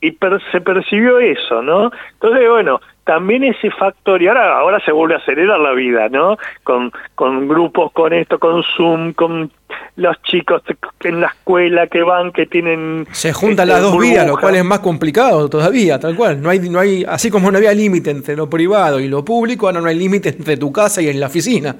y 0.01 0.17
se 0.53 0.61
percibió 0.61 1.19
eso, 1.19 1.63
¿no? 1.63 1.91
Entonces, 2.15 2.49
bueno, 2.49 2.81
también 3.05 3.45
ese 3.45 3.71
factor, 3.71 4.21
y 4.21 4.29
ahora, 4.29 4.59
ahora 4.59 4.81
se 4.85 4.93
vuelve 4.93 5.15
a 5.15 5.19
acelerar 5.19 5.59
la 5.59 5.73
vida, 5.73 6.09
¿no? 6.09 6.37
Con, 6.65 6.93
con 7.15 7.49
grupos, 7.49 7.93
con 7.93 8.13
esto, 8.13 8.39
con 8.39 8.63
Zoom, 8.77 9.13
con 9.13 9.51
los 9.97 10.21
chicos 10.23 10.63
en 11.05 11.21
la 11.21 11.29
escuela 11.29 11.87
que 11.87 12.03
van, 12.03 12.33
que 12.33 12.47
tienen... 12.47 13.07
Se 13.13 13.33
juntan 13.33 13.69
las 13.69 13.79
este, 13.79 13.91
dos 13.91 14.01
vidas, 14.01 14.27
lo 14.27 14.37
cual 14.37 14.57
es 14.57 14.65
más 14.65 14.81
complicado 14.81 15.49
todavía, 15.49 15.99
tal 15.99 16.15
cual. 16.15 16.43
No 16.43 16.51
hay, 16.51 16.59
no 16.59 16.79
hay, 16.79 17.05
así 17.09 17.31
como 17.31 17.51
no 17.51 17.59
había 17.59 17.73
límite 17.73 18.11
entre 18.11 18.37
lo 18.37 18.51
privado 18.51 19.01
y 19.01 19.09
lo 19.09 19.25
público, 19.25 19.67
ahora 19.67 19.81
no 19.81 19.87
hay 19.87 19.97
límite 19.97 20.31
entre 20.31 20.57
tu 20.57 20.73
casa 20.73 21.01
y 21.01 21.09
en 21.09 21.21
la 21.21 21.27
oficina. 21.27 21.77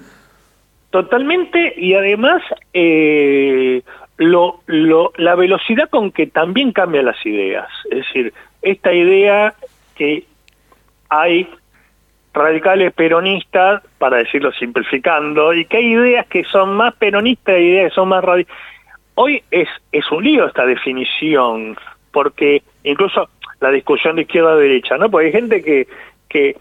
Totalmente, 0.91 1.75
y 1.77 1.95
además 1.95 2.41
eh, 2.73 3.83
lo, 4.19 4.61
lo, 4.67 5.13
la 5.17 5.35
velocidad 5.35 5.89
con 5.91 6.11
que 6.11 6.27
también 6.27 6.73
cambian 6.73 7.05
las 7.05 7.25
ideas. 7.27 7.69
Es 7.91 7.99
decir, 7.99 8.33
esta 8.63 8.93
idea 8.93 9.55
que 9.95 10.25
hay 11.09 11.49
radicales 12.33 12.93
peronistas, 12.93 13.83
para 13.99 14.19
decirlo 14.19 14.53
simplificando, 14.53 15.55
y 15.55 15.65
que 15.65 15.79
hay 15.79 15.93
ideas 15.93 16.27
que 16.27 16.45
son 16.45 16.75
más 16.77 16.95
peronistas 16.95 17.57
y 17.59 17.63
ideas 17.63 17.91
que 17.91 17.95
son 17.95 18.09
más 18.09 18.23
radicales. 18.23 18.61
Hoy 19.15 19.43
es, 19.51 19.69
es 19.93 20.11
un 20.13 20.23
lío 20.23 20.47
esta 20.47 20.67
definición, 20.67 21.77
porque 22.13 22.63
incluso 22.85 23.31
la 23.61 23.71
discusión 23.71 24.17
de 24.17 24.23
izquierda-derecha, 24.23 24.99
¿no? 24.99 25.11
Porque 25.11 25.27
hay 25.27 25.33
gente 25.33 25.63
que, 25.63 25.87
que 26.29 26.57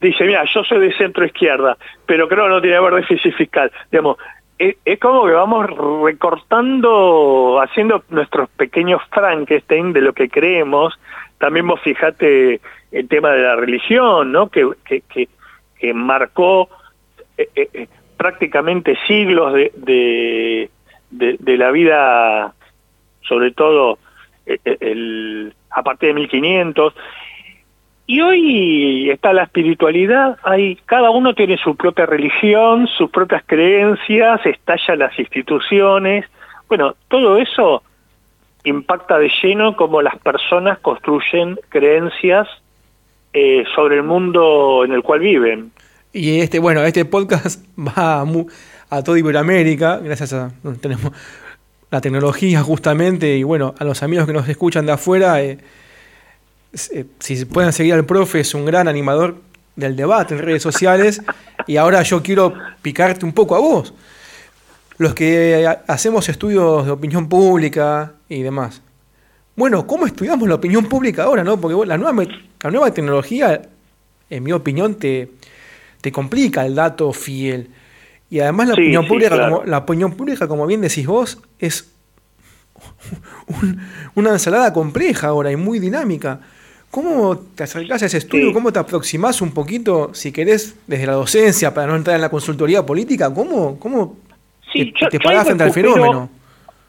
dice, 0.00 0.24
mira, 0.24 0.44
yo 0.44 0.62
soy 0.62 0.78
de 0.78 0.96
centro-izquierda, 0.96 1.76
pero 2.06 2.28
creo 2.28 2.44
que 2.44 2.50
no 2.50 2.60
tiene 2.60 2.74
que 2.74 2.78
haber 2.78 2.94
déficit 2.94 3.34
fiscal. 3.34 3.72
Digamos, 3.90 4.18
es, 4.58 4.98
como 5.00 5.26
que 5.26 5.32
vamos 5.32 5.66
recortando, 6.02 7.60
haciendo 7.60 8.02
nuestros 8.08 8.48
pequeños 8.50 9.02
Frankenstein 9.10 9.92
de 9.92 10.00
lo 10.00 10.12
que 10.12 10.28
creemos. 10.28 10.98
También 11.38 11.66
vos 11.66 11.80
fijate 11.80 12.60
el 12.90 13.08
tema 13.08 13.32
de 13.32 13.42
la 13.42 13.56
religión, 13.56 14.32
¿no? 14.32 14.48
Que, 14.48 14.68
que, 14.84 15.02
que, 15.02 15.28
marcó 15.92 16.68
eh, 17.36 17.48
eh, 17.54 17.68
eh, 17.72 17.88
prácticamente 18.16 18.96
siglos 19.06 19.52
de, 19.52 19.70
de, 21.10 21.36
de, 21.38 21.56
la 21.56 21.70
vida, 21.70 22.54
sobre 23.20 23.52
todo 23.52 23.98
el, 24.46 25.54
a 25.70 25.82
partir 25.82 26.08
de 26.08 26.14
1500. 26.14 26.94
Y 28.08 28.20
hoy 28.20 29.10
está 29.10 29.32
la 29.32 29.44
espiritualidad, 29.44 30.38
hay, 30.44 30.76
cada 30.86 31.10
uno 31.10 31.34
tiene 31.34 31.58
su 31.58 31.74
propia 31.74 32.06
religión, 32.06 32.86
sus 32.86 33.10
propias 33.10 33.42
creencias, 33.46 34.46
estallan 34.46 35.00
las 35.00 35.18
instituciones. 35.18 36.24
Bueno, 36.68 36.94
todo 37.08 37.36
eso 37.36 37.82
impacta 38.62 39.18
de 39.18 39.30
lleno 39.42 39.76
cómo 39.76 40.02
las 40.02 40.16
personas 40.18 40.78
construyen 40.78 41.58
creencias 41.68 42.46
eh, 43.32 43.64
sobre 43.74 43.96
el 43.96 44.02
mundo 44.04 44.84
en 44.84 44.92
el 44.92 45.02
cual 45.02 45.20
viven. 45.20 45.72
Y 46.12 46.40
este, 46.40 46.58
bueno, 46.60 46.82
este 46.82 47.04
podcast 47.04 47.64
va 47.78 48.24
a, 48.90 49.02
toda 49.02 49.18
Iberoamérica, 49.18 49.98
gracias 49.98 50.32
a 50.32 50.52
tenemos 50.80 51.12
la 51.90 52.00
tecnología 52.00 52.62
justamente, 52.62 53.36
y 53.36 53.42
bueno, 53.42 53.74
a 53.78 53.84
los 53.84 54.02
amigos 54.02 54.26
que 54.26 54.32
nos 54.32 54.48
escuchan 54.48 54.86
de 54.86 54.92
afuera, 54.92 55.42
eh, 55.42 55.58
si 56.72 57.44
pueden 57.44 57.72
seguir 57.72 57.94
al 57.94 58.04
profe, 58.04 58.40
es 58.40 58.54
un 58.54 58.64
gran 58.64 58.88
animador 58.88 59.36
del 59.76 59.96
debate 59.96 60.34
en 60.34 60.40
redes 60.40 60.62
sociales, 60.62 61.22
y 61.66 61.76
ahora 61.76 62.02
yo 62.02 62.22
quiero 62.22 62.54
picarte 62.82 63.24
un 63.24 63.32
poco 63.32 63.56
a 63.56 63.58
vos. 63.58 63.94
Los 64.98 65.14
que 65.14 65.68
hacemos 65.86 66.28
estudios 66.28 66.86
de 66.86 66.92
opinión 66.92 67.28
pública 67.28 68.14
y 68.28 68.42
demás. 68.42 68.80
Bueno, 69.54 69.86
¿cómo 69.86 70.06
estudiamos 70.06 70.48
la 70.48 70.54
opinión 70.54 70.86
pública 70.86 71.24
ahora, 71.24 71.44
no? 71.44 71.60
Porque 71.60 71.86
la 71.86 71.98
nueva 71.98 72.24
la 72.62 72.70
nueva 72.70 72.90
tecnología, 72.92 73.62
en 74.30 74.42
mi 74.42 74.52
opinión, 74.52 74.94
te, 74.94 75.30
te 76.00 76.10
complica 76.12 76.64
el 76.64 76.74
dato 76.74 77.12
fiel. 77.12 77.70
Y 78.30 78.40
además 78.40 78.68
la, 78.68 78.74
opinión 78.74 79.06
pública, 79.06 79.48
como, 79.48 79.64
la 79.64 79.78
opinión 79.78 80.12
pública, 80.14 80.48
como 80.48 80.66
bien 80.66 80.80
decís 80.80 81.06
vos, 81.06 81.38
es 81.58 81.90
una 84.14 84.30
ensalada 84.30 84.72
compleja 84.72 85.28
ahora 85.28 85.50
y 85.52 85.56
muy 85.56 85.78
dinámica. 85.78 86.40
¿Cómo 86.90 87.36
te 87.36 87.64
acercás 87.64 88.02
a 88.02 88.06
ese 88.06 88.18
estudio? 88.18 88.52
¿Cómo 88.52 88.72
te 88.72 88.78
aproximás 88.78 89.42
un 89.42 89.52
poquito, 89.52 90.14
si 90.14 90.32
querés, 90.32 90.78
desde 90.86 91.06
la 91.06 91.12
docencia, 91.12 91.74
para 91.74 91.88
no 91.88 91.96
entrar 91.96 92.16
en 92.16 92.22
la 92.22 92.30
consultoría 92.30 92.86
política? 92.86 93.32
¿Cómo, 93.34 93.78
cómo 93.78 94.16
te, 94.72 94.92
te 95.10 95.20
parás 95.20 95.44
frente 95.44 95.64
al 95.64 95.72
fenómeno? 95.72 96.30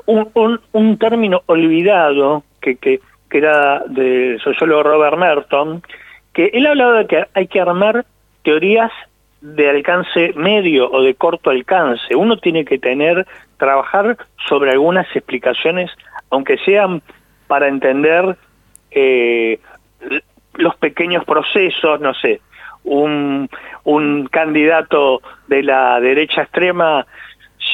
Un, 0.06 0.30
un, 0.34 0.62
un, 0.72 0.98
término 0.98 1.42
olvidado 1.48 2.44
que, 2.62 2.78
que, 2.78 3.02
que 3.30 3.38
era 3.38 3.84
del 3.88 4.40
sociólogo 4.40 4.84
Robert 4.84 5.18
Merton, 5.18 5.82
que 6.34 6.52
él 6.54 6.66
hablaba 6.68 7.00
de 7.00 7.08
que 7.08 7.26
hay 7.34 7.48
que 7.48 7.60
armar 7.60 8.06
teorías 8.44 8.92
de 9.42 9.70
alcance 9.70 10.34
medio 10.36 10.90
o 10.92 11.02
de 11.02 11.16
corto 11.16 11.50
alcance. 11.50 12.16
Uno 12.16 12.38
tiene 12.38 12.66
que 12.66 12.78
tener, 12.78 13.26
trabajar 13.58 14.18
sobre 14.48 14.72
algunas 14.72 15.08
explicaciones, 15.16 15.92
aunque 16.30 16.58
sean 16.60 17.02
para 17.48 17.68
entender 17.68 18.36
eh, 18.92 19.60
los 20.56 20.76
pequeños 20.78 21.24
procesos, 21.26 22.00
no 22.02 22.14
sé, 22.14 22.42
un, 22.84 23.50
un 23.84 24.28
candidato 24.28 25.22
de 25.48 25.64
la 25.64 26.00
derecha 26.00 26.44
extrema 26.44 27.06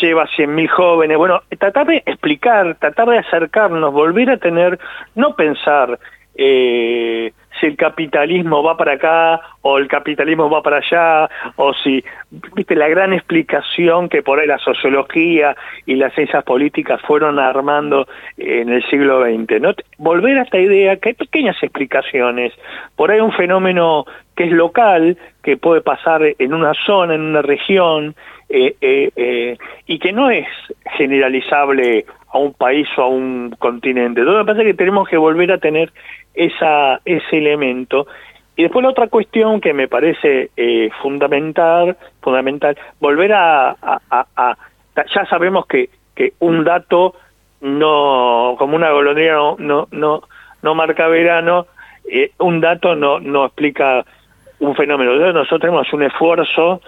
lleva 0.01 0.27
100.000 0.27 0.69
jóvenes. 0.69 1.17
Bueno, 1.17 1.41
tratar 1.59 1.87
de 1.87 2.03
explicar, 2.05 2.75
tratar 2.79 3.09
de 3.09 3.19
acercarnos, 3.19 3.93
volver 3.93 4.31
a 4.31 4.37
tener, 4.37 4.79
no 5.15 5.35
pensar 5.35 5.99
eh, 6.35 7.31
si 7.59 7.67
el 7.67 7.77
capitalismo 7.77 8.63
va 8.63 8.77
para 8.77 8.93
acá 8.93 9.41
o 9.61 9.77
el 9.77 9.87
capitalismo 9.87 10.49
va 10.49 10.61
para 10.61 10.77
allá, 10.77 11.29
o 11.55 11.73
si, 11.73 12.03
viste, 12.55 12.75
la 12.75 12.87
gran 12.87 13.13
explicación 13.13 14.09
que 14.09 14.21
por 14.21 14.39
ahí 14.39 14.47
la 14.47 14.57
sociología 14.57 15.55
y 15.85 15.95
las 15.95 16.13
ciencias 16.13 16.43
políticas 16.43 17.01
fueron 17.01 17.39
armando 17.39 18.07
en 18.37 18.69
el 18.69 18.83
siglo 18.89 19.23
XX, 19.23 19.61
¿no? 19.61 19.73
Volver 19.97 20.39
a 20.39 20.43
esta 20.43 20.59
idea 20.59 20.97
que 20.97 21.09
hay 21.09 21.15
pequeñas 21.15 21.61
explicaciones, 21.61 22.53
por 22.95 23.11
ahí 23.11 23.19
un 23.19 23.31
fenómeno 23.31 24.05
que 24.35 24.45
es 24.45 24.51
local, 24.51 25.17
que 25.43 25.57
puede 25.57 25.81
pasar 25.81 26.21
en 26.37 26.53
una 26.53 26.73
zona, 26.85 27.15
en 27.15 27.21
una 27.21 27.41
región, 27.41 28.15
eh, 28.55 28.75
eh, 28.81 29.09
eh, 29.15 29.57
y 29.87 29.97
que 29.97 30.13
no 30.13 30.29
es 30.29 30.47
generalizable 30.95 32.05
a 32.31 32.37
un 32.37 32.53
país 32.53 32.87
o 32.97 33.01
a 33.01 33.07
un 33.07 33.55
continente. 33.57 34.19
Entonces 34.19 34.45
me 34.45 34.45
parece 34.45 34.65
que 34.65 34.75
tenemos 34.75 35.09
que 35.09 35.17
volver 35.17 35.51
a 35.53 35.57
tener 35.57 35.91
esa, 36.35 37.01
ese 37.03 37.39
elemento. 37.39 38.05
Y 38.55 38.61
después 38.61 38.83
la 38.83 38.91
otra 38.91 39.07
cuestión 39.07 39.59
que 39.59 39.73
me 39.73 39.87
parece 39.87 40.51
eh, 40.55 40.91
fundamental, 41.01 41.97
fundamental, 42.21 42.77
volver 42.99 43.33
a, 43.33 43.75
ya 44.95 45.25
sabemos 45.25 45.65
que, 45.65 45.89
que 46.13 46.33
un 46.37 46.63
dato 46.63 47.15
no, 47.61 48.55
como 48.59 48.75
una 48.75 48.91
golondrina 48.91 49.33
no, 49.33 49.55
no, 49.57 49.87
no, 49.89 50.21
no 50.61 50.75
marca 50.75 51.07
verano, 51.07 51.65
un 52.37 52.61
dato 52.61 52.95
no, 52.95 53.19
no 53.19 53.45
explica 53.45 54.05
un 54.59 54.75
fenómeno. 54.75 55.15
Nosotros 55.15 55.61
tenemos 55.61 55.91
un 55.91 56.03
esfuerzo 56.03 56.81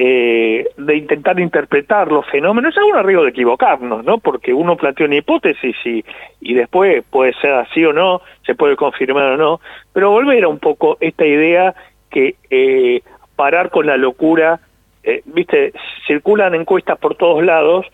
eh, 0.00 0.64
de 0.76 0.96
intentar 0.96 1.40
interpretar 1.40 2.12
los 2.12 2.24
fenómenos, 2.26 2.72
es 2.76 2.82
un 2.84 3.02
riesgo 3.04 3.24
de 3.24 3.30
equivocarnos, 3.30 4.04
¿no? 4.04 4.18
Porque 4.18 4.54
uno 4.54 4.76
plantea 4.76 5.06
una 5.06 5.16
hipótesis 5.16 5.74
y, 5.84 6.04
y 6.40 6.54
después 6.54 7.02
puede 7.10 7.32
ser 7.40 7.54
así 7.54 7.84
o 7.84 7.92
no, 7.92 8.20
se 8.46 8.54
puede 8.54 8.76
confirmar 8.76 9.32
o 9.32 9.36
no, 9.36 9.60
pero 9.92 10.12
volver 10.12 10.44
a 10.44 10.48
un 10.48 10.60
poco 10.60 10.98
esta 11.00 11.26
idea 11.26 11.74
que 12.12 12.36
eh, 12.48 13.02
parar 13.34 13.70
con 13.70 13.86
la 13.86 13.96
locura, 13.96 14.60
eh, 15.02 15.22
viste, 15.24 15.72
circulan 16.06 16.54
encuestas 16.54 16.96
por 17.00 17.16
todos 17.16 17.42
lados 17.42 17.84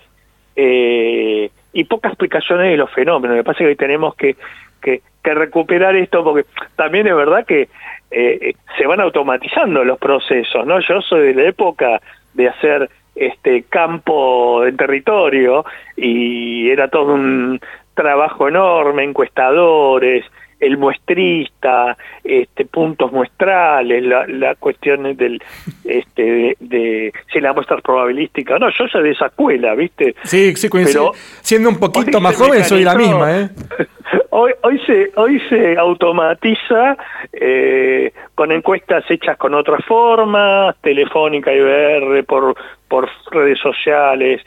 eh, 0.56 1.48
y 1.72 1.84
pocas 1.84 2.12
explicaciones 2.12 2.70
de 2.70 2.76
los 2.76 2.90
fenómenos. 2.90 3.34
Me 3.34 3.44
parece 3.44 3.64
que 3.64 3.76
tenemos 3.76 4.14
que, 4.14 4.36
que, 4.82 5.00
que 5.24 5.34
recuperar 5.34 5.96
esto 5.96 6.22
porque 6.22 6.46
también 6.76 7.08
es 7.08 7.16
verdad 7.16 7.44
que 7.44 7.68
eh, 8.10 8.54
se 8.78 8.86
van 8.86 9.00
automatizando 9.00 9.82
los 9.82 9.98
procesos, 9.98 10.64
¿no? 10.64 10.78
Yo 10.80 11.00
soy 11.00 11.32
de 11.32 11.34
la 11.34 11.48
época 11.48 12.00
de 12.34 12.48
hacer 12.48 12.90
este 13.16 13.62
campo 13.64 14.64
en 14.66 14.76
territorio 14.76 15.64
y 15.96 16.68
era 16.68 16.88
todo 16.88 17.14
un 17.14 17.60
trabajo 17.94 18.48
enorme, 18.48 19.04
encuestadores, 19.04 20.24
el 20.60 20.78
muestrista, 20.78 21.96
este, 22.22 22.64
puntos 22.64 23.12
muestrales, 23.12 24.02
la, 24.02 24.26
la 24.26 24.54
cuestión 24.54 25.16
del, 25.16 25.42
este, 25.84 26.56
de, 26.58 27.12
si 27.32 27.40
la 27.40 27.52
muestra 27.52 27.76
es 27.76 27.82
probabilística. 27.82 28.58
No, 28.58 28.70
yo 28.70 28.88
soy 28.88 29.02
de 29.02 29.10
esa 29.10 29.26
escuela, 29.26 29.74
¿viste? 29.74 30.14
Sí, 30.24 30.54
sí, 30.56 30.68
coincido. 30.68 31.12
Siendo 31.40 31.68
un 31.68 31.78
poquito 31.78 32.20
más 32.20 32.36
joven, 32.36 32.64
soy 32.64 32.84
la 32.84 32.94
misma, 32.94 33.40
¿eh? 33.40 33.48
Hoy, 34.36 34.52
hoy, 34.62 34.80
se, 34.84 35.12
hoy 35.14 35.40
se 35.48 35.78
automatiza 35.78 36.96
eh, 37.32 38.12
con 38.34 38.50
encuestas 38.50 39.04
hechas 39.08 39.36
con 39.36 39.54
otras 39.54 39.84
formas, 39.84 40.74
telefónica, 40.80 41.52
IBR, 41.52 42.24
por, 42.24 42.56
por 42.88 43.08
redes 43.30 43.60
sociales. 43.60 44.42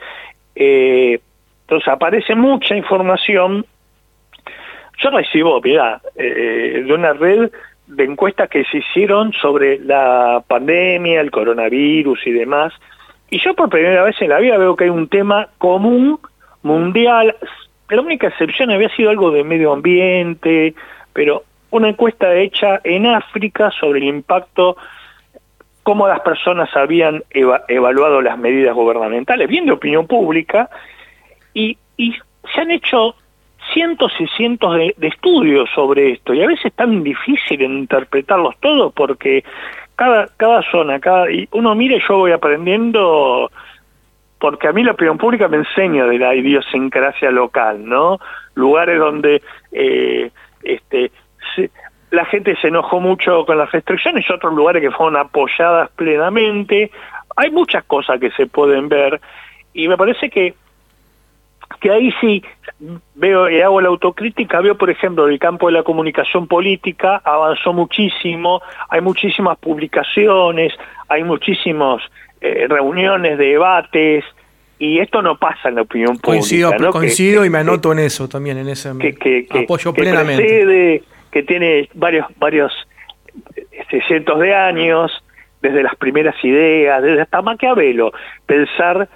Eh, 0.56 1.20
entonces 1.68 1.90
aparece 1.90 2.34
mucha 2.34 2.78
información. 2.78 3.66
Yo 5.00 5.10
recibo, 5.10 5.60
mira, 5.62 6.02
eh, 6.16 6.82
de 6.86 6.94
una 6.94 7.12
red 7.12 7.52
de 7.88 8.04
encuestas 8.06 8.50
que 8.50 8.64
se 8.64 8.78
hicieron 8.78 9.34
sobre 9.34 9.78
la 9.80 10.42
pandemia, 10.48 11.20
el 11.20 11.30
coronavirus 11.30 12.26
y 12.26 12.32
demás, 12.32 12.74
y 13.30 13.40
yo 13.40 13.54
por 13.54 13.70
primera 13.70 14.04
vez 14.04 14.16
en 14.22 14.30
la 14.30 14.40
vida 14.40 14.58
veo 14.58 14.78
que 14.78 14.86
hay 14.86 14.90
un 14.90 15.10
tema 15.10 15.50
común, 15.58 16.20
mundial, 16.64 17.36
la 17.90 18.02
única 18.02 18.28
excepción 18.28 18.72
había 18.72 18.90
sido 18.96 19.10
algo 19.10 19.32
de 19.32 19.44
medio 19.44 19.74
ambiente, 19.74 20.74
pero 21.12 21.44
una 21.70 21.90
encuesta 21.90 22.34
hecha 22.34 22.80
en 22.86 23.08
África 23.08 23.72
sobre 23.78 24.00
el 24.00 24.06
impacto, 24.06 24.78
cómo 25.84 26.08
las 26.08 26.22
personas 26.22 26.70
habían 26.76 27.24
evaluado 27.68 28.22
las 28.22 28.38
medidas 28.38 28.74
gubernamentales, 28.74 29.50
bien 29.50 29.66
de 29.66 29.74
opinión 29.74 30.08
pública, 30.08 30.70
y, 31.58 31.78
y 31.98 32.14
se 32.54 32.62
han 32.62 32.70
hecho 32.70 33.16
cientos 33.74 34.14
y 34.20 34.28
cientos 34.28 34.76
de, 34.76 34.96
estudios 35.02 35.68
sobre 35.74 36.12
esto 36.12 36.34
y 36.34 36.44
a 36.44 36.48
veces 36.48 36.66
es 36.66 36.74
tan 36.74 37.04
difícil 37.04 37.62
interpretarlos 37.62 38.56
todos 38.60 38.94
porque 38.94 39.44
cada 39.96 40.28
cada 40.38 40.62
zona, 40.72 41.00
cada 41.00 41.32
y 41.32 41.50
uno 41.52 41.74
mira 41.74 41.98
y 41.98 42.02
yo 42.08 42.18
voy 42.18 42.32
aprendiendo 42.32 43.50
porque 44.40 44.68
a 44.68 44.72
mí 44.72 44.84
la 44.84 44.92
opinión 44.92 45.18
pública 45.18 45.48
me 45.48 45.58
enseña 45.58 46.06
de 46.06 46.20
la 46.20 46.36
idiosincrasia 46.36 47.32
local, 47.32 47.84
¿no? 47.84 48.20
Lugares 48.54 49.00
donde 49.00 49.42
eh, 49.72 50.30
este 50.62 51.12
la 52.12 52.26
gente 52.26 52.56
se 52.62 52.68
enojó 52.68 53.00
mucho 53.00 53.46
con 53.48 53.58
las 53.58 53.72
restricciones 53.72 54.26
y 54.30 54.32
otros 54.32 54.54
lugares 54.54 54.82
que 54.82 54.92
fueron 54.92 55.18
apoyadas 55.18 55.90
plenamente. 55.96 56.92
Hay 57.36 57.50
muchas 57.50 57.84
cosas 57.86 58.20
que 58.20 58.30
se 58.32 58.46
pueden 58.46 58.88
ver 58.88 59.20
y 59.74 59.88
me 59.88 59.98
parece 59.98 60.30
que 60.30 60.54
que 61.82 61.92
ahí 61.92 62.12
sí 62.22 62.44
veo 63.16 63.50
y 63.50 63.62
hago 63.62 63.82
la 63.82 63.90
autocrítica, 63.90 64.62
veo 64.62 64.78
por 64.78 64.90
ejemplo 64.90 65.28
el 65.28 65.40
campo 65.40 65.68
de 65.68 65.74
la 65.74 65.84
comunicación 65.84 66.48
política 66.48 67.22
avanzó 67.24 67.74
muchísimo, 67.74 68.62
hay 68.90 69.02
muchísimas 69.02 69.58
publicaciones, 69.58 70.74
hay 71.08 71.24
muchísimas 71.24 72.02
eh, 72.42 72.68
reuniones, 72.70 73.38
debates, 73.38 74.24
y 74.80 75.00
esto 75.00 75.22
no 75.22 75.38
pasa 75.38 75.70
en 75.70 75.76
la 75.76 75.82
opinión 75.82 76.18
coincido, 76.18 76.72
pública. 76.72 76.92
Coincido 76.92 77.46
y 77.46 77.50
me 77.50 77.60
anoto 77.60 77.92
en 77.92 78.00
eso 78.00 78.30
también, 78.30 78.58
en 78.58 78.70
ese 78.70 78.92
que, 78.98 79.48
apoyo 79.50 79.94
plenamente. 79.94 81.04
que 81.32 81.44
tiene 81.44 81.90
varios, 81.96 82.28
varios 82.38 82.72
este, 83.72 84.02
cientos 84.04 84.40
de 84.40 84.54
años, 84.54 85.12
desde 85.62 85.82
las 85.82 85.96
primeras 85.96 86.36
ideas, 86.44 87.02
desde 87.02 87.22
hasta 87.22 87.42
Maquiavelo, 87.42 88.14
pensar 88.46 89.10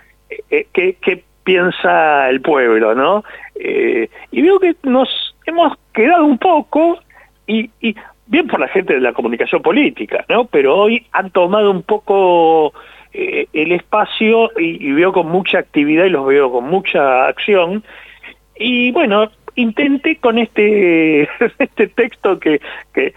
eh, 0.50 0.68
que, 0.74 0.96
que 0.96 1.24
piensa 1.44 2.30
el 2.30 2.42
pueblo, 2.42 2.96
¿no? 2.96 3.24
Eh, 3.56 4.10
y 4.32 4.42
veo 4.42 4.60
que 4.60 4.76
nos 4.84 5.36
hemos 5.46 5.78
quedado 5.94 6.26
un 6.26 6.38
poco, 6.38 7.00
y, 7.48 7.70
y, 7.82 7.96
bien 8.28 8.48
por 8.48 8.60
la 8.60 8.68
gente 8.68 8.94
de 8.94 9.02
la 9.02 9.14
comunicación 9.14 9.62
política, 9.62 10.26
¿no? 10.30 10.46
Pero 10.46 10.78
hoy 10.78 11.06
han 11.12 11.32
tomado 11.32 11.72
un 11.72 11.84
poco 11.84 12.74
eh, 13.14 13.48
el 13.52 13.74
espacio 13.74 14.52
y, 14.58 14.92
veo 14.94 15.12
con 15.12 15.28
mucha 15.28 15.60
actividad 15.60 16.06
y 16.06 16.10
los 16.10 16.26
veo 16.26 16.52
con 16.52 16.66
mucha 16.66 17.28
acción. 17.28 17.84
Y 18.56 18.92
bueno, 18.92 19.30
intenté 19.56 20.16
con 20.16 20.38
este, 20.38 21.24
este 21.60 21.88
texto 21.88 22.40
que, 22.40 22.62
que 22.94 23.14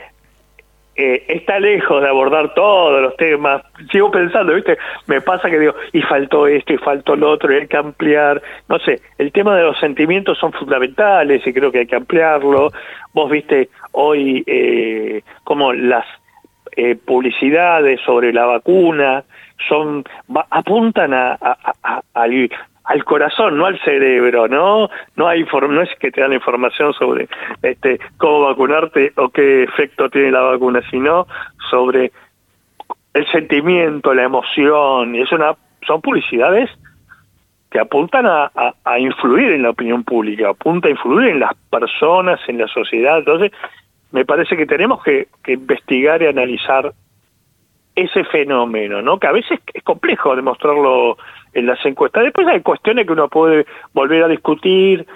eh, 0.97 1.25
está 1.29 1.59
lejos 1.59 2.01
de 2.01 2.09
abordar 2.09 2.55
todos 2.55 3.03
los 3.03 3.17
temas. 3.17 3.63
Sigo 3.91 4.11
pensando, 4.11 4.55
¿viste? 4.55 4.79
Me 5.07 5.21
pasa 5.21 5.51
que 5.51 5.59
digo, 5.59 5.75
y 5.93 6.03
faltó 6.03 6.47
esto, 6.47 6.73
y 6.73 6.79
faltó 6.79 7.17
lo 7.17 7.31
otro, 7.31 7.53
y 7.53 7.61
hay 7.61 7.67
que 7.67 7.77
ampliar. 7.77 8.41
No 8.69 8.79
sé, 8.79 9.01
el 9.19 9.33
tema 9.33 9.57
de 9.57 9.65
los 9.65 9.79
sentimientos 9.79 10.39
son 10.39 10.53
fundamentales 10.53 11.47
y 11.47 11.53
creo 11.53 11.73
que 11.73 11.81
hay 11.81 11.87
que 11.87 11.97
ampliarlo. 11.97 12.71
Vos 13.13 13.31
viste 13.31 13.69
hoy 13.93 14.45
eh, 14.47 15.23
como 15.45 15.73
las 15.73 16.07
eh, 16.77 16.97
publicidades 16.97 18.00
sobre 18.00 18.33
la 18.33 18.47
vacuna 18.47 19.25
son 19.69 20.04
apuntan 20.50 21.15
a, 21.15 21.39
a, 21.41 22.26
al 22.84 23.04
corazón, 23.04 23.56
no 23.56 23.66
al 23.66 23.80
cerebro, 23.80 24.47
¿no? 24.47 24.90
No 25.16 25.26
hay 25.26 25.44
no 25.44 25.82
es 25.82 25.88
que 25.99 26.10
te 26.10 26.20
dan 26.20 26.32
información 26.32 26.92
sobre 26.92 27.28
este 27.62 27.99
cómo 28.18 28.42
vacunarte 28.42 29.12
o 29.16 29.30
qué 29.30 29.62
efecto 29.62 30.10
tiene 30.10 30.30
la 30.30 30.42
vacuna, 30.42 30.82
sino 30.90 31.26
sobre 31.70 32.12
el 33.14 33.26
sentimiento, 33.30 34.12
la 34.12 34.25
emoción, 34.25 35.14
y 35.14 35.23
es 35.23 35.30
son 35.86 36.00
publicidades 36.00 36.70
que 37.70 37.80
apuntan 37.80 38.26
a, 38.26 38.50
a, 38.84 38.99
influir 38.99 39.52
en 39.52 39.62
la 39.62 39.70
opinión 39.70 40.04
pública, 40.04 40.50
apunta 40.50 40.88
a 40.88 40.92
influir 40.92 41.28
en 41.28 41.40
las 41.40 41.54
personas, 41.70 42.38
en 42.47 42.58
la 42.58 42.68
sociedad. 42.68 43.18
Entonces, 43.18 43.50
me 44.12 44.25
parece 44.25 44.56
que 44.56 44.66
tenemos 44.66 45.02
que 45.02 45.26
investigar 45.47 46.23
y 46.23 46.26
analizar 46.26 46.92
ese 47.97 48.25
fenómeno, 48.25 49.02
¿no? 49.02 49.18
Que 49.18 49.26
a 49.26 49.32
veces 49.32 49.60
es 49.73 49.82
complejo 49.82 50.34
demostrarlo 50.34 51.16
en 51.54 51.67
las 51.67 51.84
encuestas. 51.84 52.25
Después 52.25 52.47
hay 52.49 52.60
cuestiones 52.60 53.06
que 53.06 53.12
uno 53.12 53.28
puede 53.28 53.67
volver 53.93 54.25
a 54.25 54.28
discutir, 54.28 55.06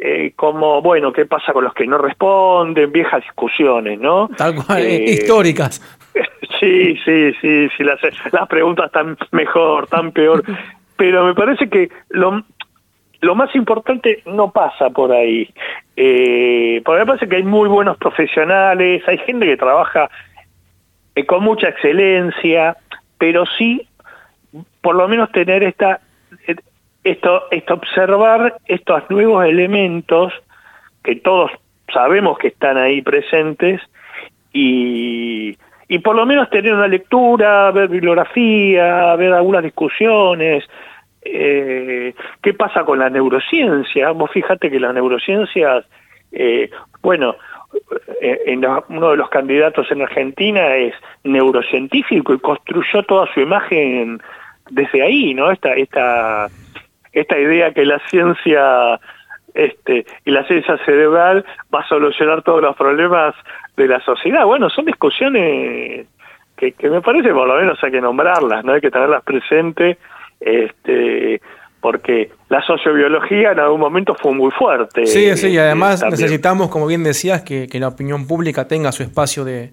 eh, 0.00 0.32
como, 0.36 0.80
bueno, 0.80 1.12
qué 1.12 1.26
pasa 1.26 1.52
con 1.52 1.64
los 1.64 1.74
que 1.74 1.86
no 1.86 1.98
responden, 1.98 2.92
viejas 2.92 3.22
discusiones, 3.22 3.98
¿no? 3.98 4.28
Tal 4.36 4.54
cual, 4.54 4.82
eh, 4.82 5.04
históricas. 5.08 5.82
Sí, 6.58 6.96
sí, 7.04 7.32
sí, 7.40 7.68
sí, 7.76 7.84
las, 7.84 8.00
las 8.32 8.48
preguntas 8.48 8.86
están 8.86 9.16
mejor, 9.30 9.86
tan 9.86 10.10
peor, 10.10 10.42
pero 10.96 11.24
me 11.24 11.32
parece 11.32 11.68
que 11.68 11.88
lo, 12.08 12.42
lo 13.20 13.34
más 13.36 13.54
importante 13.54 14.22
no 14.26 14.50
pasa 14.50 14.90
por 14.90 15.12
ahí, 15.12 15.48
eh, 15.96 16.82
porque 16.84 17.00
me 17.00 17.06
parece 17.06 17.28
que 17.28 17.36
hay 17.36 17.44
muy 17.44 17.68
buenos 17.68 17.96
profesionales, 17.98 19.02
hay 19.06 19.18
gente 19.18 19.46
que 19.46 19.56
trabaja 19.56 20.10
eh, 21.14 21.26
con 21.26 21.44
mucha 21.44 21.68
excelencia, 21.68 22.76
pero 23.18 23.44
sí 23.58 23.86
por 24.88 24.96
lo 24.96 25.06
menos 25.06 25.30
tener 25.32 25.62
esta 25.64 26.00
esto, 27.04 27.42
esto 27.50 27.74
observar 27.74 28.56
estos 28.64 29.02
nuevos 29.10 29.44
elementos 29.44 30.32
que 31.04 31.16
todos 31.16 31.50
sabemos 31.92 32.38
que 32.38 32.48
están 32.48 32.78
ahí 32.78 33.02
presentes 33.02 33.82
y, 34.50 35.58
y 35.88 35.98
por 35.98 36.16
lo 36.16 36.24
menos 36.24 36.48
tener 36.48 36.72
una 36.72 36.88
lectura, 36.88 37.70
ver 37.70 37.90
bibliografía, 37.90 39.14
ver 39.16 39.34
algunas 39.34 39.62
discusiones. 39.62 40.64
Eh, 41.20 42.14
¿Qué 42.40 42.54
pasa 42.54 42.82
con 42.84 42.98
la 42.98 43.10
neurociencia? 43.10 44.12
Vos 44.12 44.30
fíjate 44.30 44.70
que 44.70 44.80
las 44.80 44.94
neurociencias, 44.94 45.84
eh, 46.32 46.70
bueno, 47.02 47.36
eh, 48.22 48.40
en 48.46 48.64
uno 48.88 49.10
de 49.10 49.16
los 49.18 49.28
candidatos 49.28 49.90
en 49.90 50.00
Argentina 50.00 50.76
es 50.76 50.94
neurocientífico 51.24 52.32
y 52.32 52.38
construyó 52.38 53.02
toda 53.02 53.30
su 53.34 53.40
imagen 53.40 54.22
desde 54.70 55.02
ahí, 55.02 55.34
¿no? 55.34 55.50
Esta, 55.50 55.74
esta, 55.74 56.48
esta 57.12 57.38
idea 57.38 57.72
que 57.72 57.84
la 57.84 58.00
ciencia 58.08 59.00
este, 59.54 60.06
y 60.24 60.30
la 60.30 60.46
ciencia 60.46 60.78
cerebral 60.84 61.44
va 61.74 61.80
a 61.80 61.88
solucionar 61.88 62.42
todos 62.42 62.62
los 62.62 62.76
problemas 62.76 63.34
de 63.76 63.88
la 63.88 64.00
sociedad. 64.00 64.44
Bueno, 64.44 64.70
son 64.70 64.84
discusiones 64.84 66.06
que, 66.56 66.72
que 66.72 66.90
me 66.90 67.00
parece 67.00 67.32
por 67.32 67.48
lo 67.48 67.56
menos 67.56 67.82
hay 67.82 67.90
que 67.90 68.00
nombrarlas, 68.00 68.64
¿no? 68.64 68.72
Hay 68.72 68.80
que 68.80 68.90
tenerlas 68.90 69.22
presentes, 69.22 69.96
este, 70.40 71.40
porque 71.80 72.30
la 72.48 72.62
sociobiología 72.62 73.52
en 73.52 73.60
algún 73.60 73.80
momento 73.80 74.14
fue 74.14 74.32
muy 74.32 74.50
fuerte. 74.50 75.06
Sí, 75.06 75.36
sí, 75.36 75.48
y 75.48 75.58
además 75.58 76.04
necesitamos, 76.08 76.68
como 76.68 76.86
bien 76.86 77.02
decías, 77.02 77.42
que, 77.42 77.68
que 77.68 77.80
la 77.80 77.88
opinión 77.88 78.26
pública 78.26 78.68
tenga 78.68 78.92
su 78.92 79.02
espacio 79.02 79.44
de, 79.44 79.70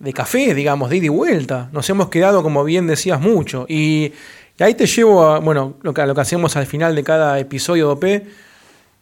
de 0.00 0.12
café, 0.12 0.54
digamos, 0.54 0.90
de 0.90 0.96
ida 0.96 1.06
y 1.06 1.10
vuelta. 1.10 1.68
Nos 1.72 1.88
hemos 1.88 2.08
quedado, 2.08 2.42
como 2.42 2.64
bien 2.64 2.88
decías, 2.88 3.20
mucho. 3.20 3.66
Y, 3.68 4.12
ahí 4.58 4.74
te 4.74 4.86
llevo 4.86 5.24
a, 5.24 5.38
bueno, 5.38 5.74
lo 5.82 5.94
que, 5.94 6.04
lo 6.04 6.14
que 6.14 6.20
hacemos 6.20 6.56
al 6.56 6.66
final 6.66 6.96
de 6.96 7.04
cada 7.04 7.38
episodio 7.38 7.86
de 7.86 7.92
OP. 7.92 8.26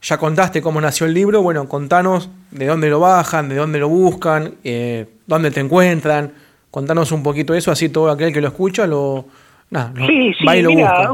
Ya 0.03 0.19
contaste 0.19 0.61
cómo 0.61 0.81
nació 0.81 1.07
el 1.07 1.15
libro, 1.15 1.43
bueno, 1.43 1.69
contanos 1.69 2.31
de 2.53 2.67
dónde 2.67 2.89
lo 2.89 3.01
bajan, 3.01 3.49
de 3.49 3.57
dónde 3.57 3.81
lo 3.81 3.89
buscan, 3.89 4.55
eh, 4.63 5.07
dónde 5.27 5.51
te 5.51 5.61
encuentran. 5.61 6.33
Contanos 6.71 7.11
un 7.11 7.23
poquito 7.23 7.55
eso, 7.55 7.73
así 7.73 7.89
todo 7.89 8.11
aquel 8.11 8.33
que 8.33 8.41
lo 8.41 8.49
escucha 8.49 8.87
lo, 8.87 9.25
sí, 10.07 10.35
sí, 10.35 10.47
mira, 10.47 11.11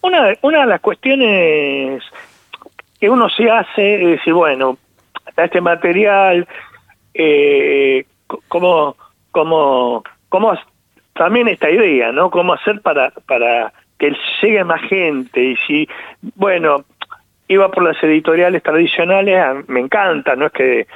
una, 0.00 0.34
una 0.42 0.60
de 0.60 0.66
las 0.66 0.80
cuestiones 0.80 2.02
que 2.98 3.10
uno 3.10 3.28
se 3.28 3.50
hace 3.50 4.02
es 4.02 4.18
decir, 4.18 4.32
bueno, 4.32 4.78
este 5.36 5.60
material, 5.60 6.48
eh, 7.14 8.04
cómo, 8.48 8.96
cómo, 9.38 10.02
cómo, 10.28 10.52
también 11.12 11.46
esta 11.46 11.70
idea, 11.70 12.10
¿no? 12.10 12.28
Cómo 12.28 12.54
hacer 12.54 12.80
para, 12.80 13.12
para 13.26 13.72
que 13.96 14.12
llegue 14.42 14.64
más 14.64 14.80
gente 14.82 15.40
y 15.40 15.56
si, 15.64 15.88
bueno, 16.34 16.84
iba 17.46 17.70
por 17.70 17.84
las 17.84 18.02
editoriales 18.02 18.64
tradicionales, 18.64 19.68
me 19.68 19.78
encanta, 19.78 20.34
no 20.34 20.46
es 20.46 20.52
que 20.52 20.86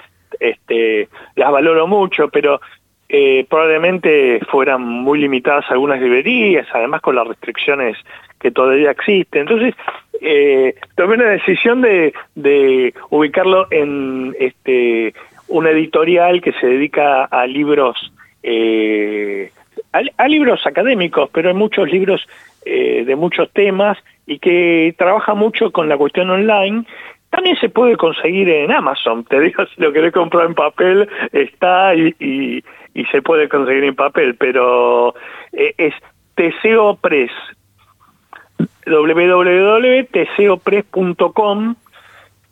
este, 0.40 1.08
las 1.36 1.52
valoro 1.52 1.86
mucho, 1.86 2.30
pero 2.30 2.60
eh, 3.08 3.46
probablemente 3.48 4.40
fueran 4.50 4.82
muy 4.82 5.20
limitadas 5.20 5.70
algunas 5.70 6.00
librerías, 6.00 6.66
además 6.72 7.00
con 7.00 7.14
las 7.14 7.28
restricciones 7.28 7.96
que 8.40 8.50
todavía 8.50 8.90
existen. 8.90 9.42
Entonces, 9.42 9.76
eh, 10.20 10.74
tomé 10.96 11.14
una 11.14 11.30
decisión 11.30 11.80
de, 11.80 12.12
de 12.34 12.92
ubicarlo 13.10 13.68
en 13.70 14.34
este 14.40 15.14
una 15.52 15.70
editorial 15.70 16.40
que 16.40 16.52
se 16.52 16.66
dedica 16.66 17.24
a 17.24 17.46
libros 17.46 18.11
eh, 18.42 19.50
a, 19.92 20.28
libros 20.28 20.66
académicos, 20.66 21.30
pero 21.32 21.48
hay 21.48 21.54
muchos 21.54 21.90
libros 21.90 22.26
eh, 22.64 23.04
de 23.04 23.16
muchos 23.16 23.50
temas 23.52 23.98
y 24.26 24.38
que 24.38 24.94
trabaja 24.96 25.34
mucho 25.34 25.70
con 25.70 25.88
la 25.88 25.96
cuestión 25.96 26.30
online. 26.30 26.84
También 27.30 27.56
se 27.56 27.68
puede 27.68 27.96
conseguir 27.96 28.48
en 28.48 28.70
Amazon, 28.72 29.24
te 29.24 29.40
digo, 29.40 29.64
si 29.74 29.80
lo 29.80 29.92
querés 29.92 30.12
comprar 30.12 30.46
en 30.46 30.54
papel, 30.54 31.08
está 31.32 31.94
y, 31.94 32.14
y, 32.18 33.04
se 33.10 33.22
puede 33.22 33.48
conseguir 33.48 33.84
en 33.84 33.94
papel, 33.94 34.34
pero 34.36 35.14
eh, 35.52 35.74
es 35.78 35.94
Teseo 36.34 36.96
Press, 36.96 37.30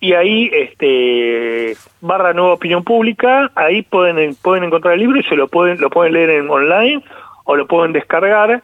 y 0.01 0.15
ahí 0.15 0.51
este 0.53 1.77
barra 2.01 2.33
nueva 2.33 2.55
opinión 2.55 2.83
pública 2.83 3.51
ahí 3.55 3.83
pueden 3.83 4.35
pueden 4.37 4.65
encontrar 4.65 4.95
el 4.95 5.01
libro 5.01 5.21
y 5.21 5.25
se 5.25 5.37
lo 5.37 5.47
pueden 5.47 5.79
lo 5.79 5.91
pueden 5.91 6.15
leer 6.15 6.31
en 6.31 6.51
online 6.51 7.03
o 7.45 7.55
lo 7.55 7.67
pueden 7.67 7.93
descargar 7.93 8.63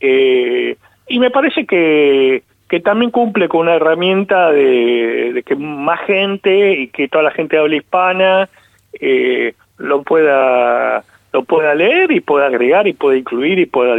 eh, 0.00 0.76
y 1.06 1.18
me 1.18 1.30
parece 1.30 1.66
que 1.66 2.42
que 2.68 2.80
también 2.80 3.10
cumple 3.10 3.48
con 3.48 3.62
una 3.62 3.74
herramienta 3.74 4.52
de, 4.52 5.42
que 5.44 5.56
más 5.56 6.00
gente 6.06 6.80
y 6.80 6.88
que 6.88 7.08
toda 7.08 7.24
la 7.24 7.32
gente 7.32 7.58
habla 7.58 7.76
hispana 7.76 8.48
eh, 8.98 9.54
lo 9.76 10.02
pueda 10.02 11.04
lo 11.32 11.44
pueda 11.44 11.74
leer 11.74 12.10
y 12.10 12.20
pueda 12.20 12.46
agregar 12.46 12.88
y 12.88 12.94
pueda 12.94 13.18
incluir 13.18 13.58
y 13.58 13.66
pueda 13.66 13.96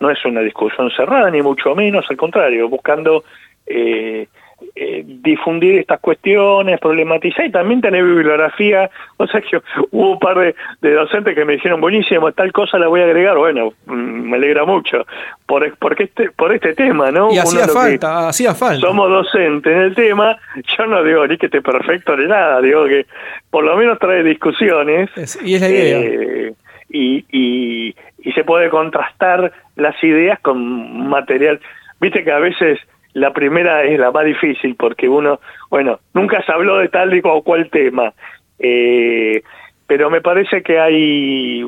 no 0.00 0.10
es 0.10 0.24
una 0.24 0.40
discusión 0.42 0.90
cerrada 0.90 1.30
ni 1.30 1.40
mucho 1.40 1.74
menos 1.74 2.04
al 2.10 2.16
contrario 2.18 2.68
buscando 2.68 3.24
eh, 3.66 4.26
eh, 4.74 5.02
difundir 5.04 5.80
estas 5.80 6.00
cuestiones, 6.00 6.78
problematizar 6.80 7.46
y 7.46 7.50
también 7.50 7.80
tener 7.80 8.04
bibliografía. 8.04 8.90
O 9.16 9.26
sea 9.26 9.40
que 9.40 9.60
hubo 9.90 10.12
un 10.12 10.18
par 10.18 10.38
de, 10.38 10.54
docentes 10.94 11.34
que 11.34 11.44
me 11.44 11.54
dijeron, 11.54 11.80
buenísimo, 11.80 12.32
tal 12.32 12.52
cosa 12.52 12.78
la 12.78 12.88
voy 12.88 13.00
a 13.00 13.04
agregar. 13.04 13.36
Bueno, 13.36 13.72
mm, 13.86 13.92
me 13.92 14.36
alegra 14.36 14.64
mucho 14.64 15.06
por, 15.46 15.76
porque 15.78 16.04
este, 16.04 16.30
por 16.30 16.52
este 16.54 16.74
tema, 16.74 17.10
¿no? 17.10 17.32
Y 17.32 17.38
hacía 17.38 17.68
falta, 17.68 18.28
hacía 18.28 18.54
falta. 18.54 18.86
Somos 18.86 19.10
docentes 19.10 19.72
en 19.72 19.82
el 19.82 19.94
tema, 19.94 20.38
yo 20.76 20.86
no 20.86 21.02
digo 21.02 21.26
ni 21.26 21.36
que 21.36 21.46
esté 21.46 21.62
perfecto 21.62 22.16
ni 22.16 22.26
nada, 22.26 22.60
digo 22.60 22.86
que 22.86 23.06
por 23.50 23.64
lo 23.64 23.76
menos 23.76 23.98
trae 23.98 24.22
discusiones. 24.22 25.10
y 25.42 25.54
es 25.54 25.60
la 25.60 25.68
idea. 25.68 26.00
Eh, 26.00 26.52
y, 26.92 27.24
y, 27.30 27.94
y 28.22 28.32
se 28.32 28.44
puede 28.44 28.68
contrastar 28.68 29.52
las 29.76 30.02
ideas 30.02 30.38
con 30.40 31.08
material. 31.08 31.60
Viste 32.00 32.24
que 32.24 32.32
a 32.32 32.38
veces 32.38 32.78
la 33.12 33.32
primera 33.32 33.82
es 33.84 33.98
la 33.98 34.10
más 34.10 34.24
difícil 34.24 34.76
porque 34.76 35.08
uno, 35.08 35.40
bueno, 35.68 36.00
nunca 36.14 36.42
se 36.44 36.52
habló 36.52 36.78
de 36.78 36.88
tal 36.88 37.14
y 37.14 37.22
cual 37.22 37.68
tema, 37.70 38.12
eh, 38.58 39.42
pero 39.86 40.10
me 40.10 40.20
parece 40.20 40.62
que 40.62 40.78
hay 40.78 41.64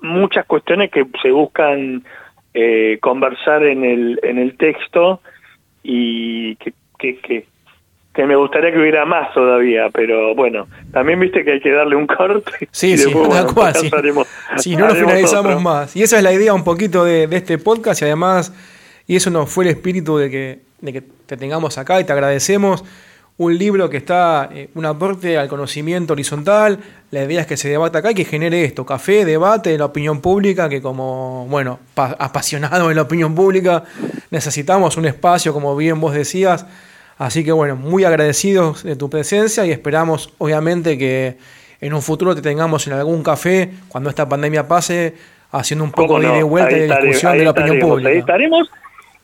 muchas 0.00 0.44
cuestiones 0.46 0.90
que 0.90 1.06
se 1.22 1.30
buscan 1.30 2.02
eh, 2.54 2.98
conversar 3.00 3.64
en 3.64 3.84
el, 3.84 4.18
en 4.24 4.38
el 4.38 4.56
texto 4.56 5.20
y 5.84 6.56
que, 6.56 6.74
que, 6.98 7.18
que, 7.18 7.46
que, 8.12 8.26
me 8.26 8.34
gustaría 8.34 8.72
que 8.72 8.80
hubiera 8.80 9.04
más 9.04 9.32
todavía, 9.32 9.88
pero 9.90 10.34
bueno, 10.34 10.66
también 10.92 11.20
viste 11.20 11.44
que 11.44 11.52
hay 11.52 11.60
que 11.60 11.70
darle 11.70 11.94
un 11.94 12.08
corte. 12.08 12.68
Sí, 12.72 12.98
sí, 12.98 13.12
cual, 13.54 13.74
Si 14.56 14.74
no, 14.74 14.88
lo 14.88 14.94
finalizamos 14.96 15.62
más. 15.62 15.94
Y 15.94 16.02
esa 16.02 16.16
es 16.16 16.24
la 16.24 16.32
idea 16.32 16.52
un 16.52 16.64
poquito 16.64 17.04
de, 17.04 17.28
de 17.28 17.36
este 17.36 17.58
podcast 17.58 18.02
y 18.02 18.06
además, 18.06 18.52
y 19.06 19.14
eso 19.14 19.30
no 19.30 19.46
fue 19.46 19.64
el 19.64 19.70
espíritu 19.70 20.18
de 20.18 20.30
que 20.30 20.71
de 20.82 20.92
que 20.92 21.00
te 21.00 21.38
tengamos 21.38 21.78
acá 21.78 21.98
y 22.00 22.04
te 22.04 22.12
agradecemos. 22.12 22.84
Un 23.38 23.56
libro 23.56 23.88
que 23.88 23.96
está, 23.96 24.50
eh, 24.52 24.68
un 24.74 24.84
aporte 24.84 25.38
al 25.38 25.48
conocimiento 25.48 26.12
horizontal, 26.12 26.78
la 27.10 27.24
idea 27.24 27.40
es 27.40 27.46
que 27.46 27.56
se 27.56 27.70
debata 27.70 28.00
acá 28.00 28.10
y 28.10 28.14
que 28.14 28.26
genere 28.26 28.62
esto, 28.64 28.84
café, 28.84 29.24
debate, 29.24 29.78
la 29.78 29.86
opinión 29.86 30.20
pública, 30.20 30.68
que 30.68 30.82
como, 30.82 31.46
bueno, 31.48 31.78
apasionado 31.96 32.90
en 32.90 32.96
la 32.96 33.02
opinión 33.02 33.34
pública, 33.34 33.84
necesitamos 34.30 34.98
un 34.98 35.06
espacio, 35.06 35.54
como 35.54 35.74
bien 35.74 35.98
vos 35.98 36.12
decías. 36.12 36.66
Así 37.16 37.42
que 37.42 37.52
bueno, 37.52 37.76
muy 37.76 38.04
agradecidos 38.04 38.82
de 38.82 38.96
tu 38.96 39.08
presencia 39.08 39.64
y 39.64 39.70
esperamos, 39.70 40.34
obviamente, 40.38 40.98
que 40.98 41.38
en 41.80 41.94
un 41.94 42.02
futuro 42.02 42.34
te 42.34 42.42
tengamos 42.42 42.86
en 42.86 42.92
algún 42.92 43.22
café, 43.22 43.70
cuando 43.88 44.10
esta 44.10 44.28
pandemia 44.28 44.68
pase, 44.68 45.14
haciendo 45.52 45.84
un 45.84 45.92
poco 45.92 46.20
de 46.20 46.26
ida 46.26 46.38
y 46.38 46.42
vuelta 46.42 46.76
y 46.76 46.80
de 46.80 46.86
discusión 46.86 47.38
de 47.38 47.44
la 47.44 47.50
opinión 47.50 47.78
pública. 47.78 48.10
Ahí 48.10 48.18
estaremos 48.18 48.68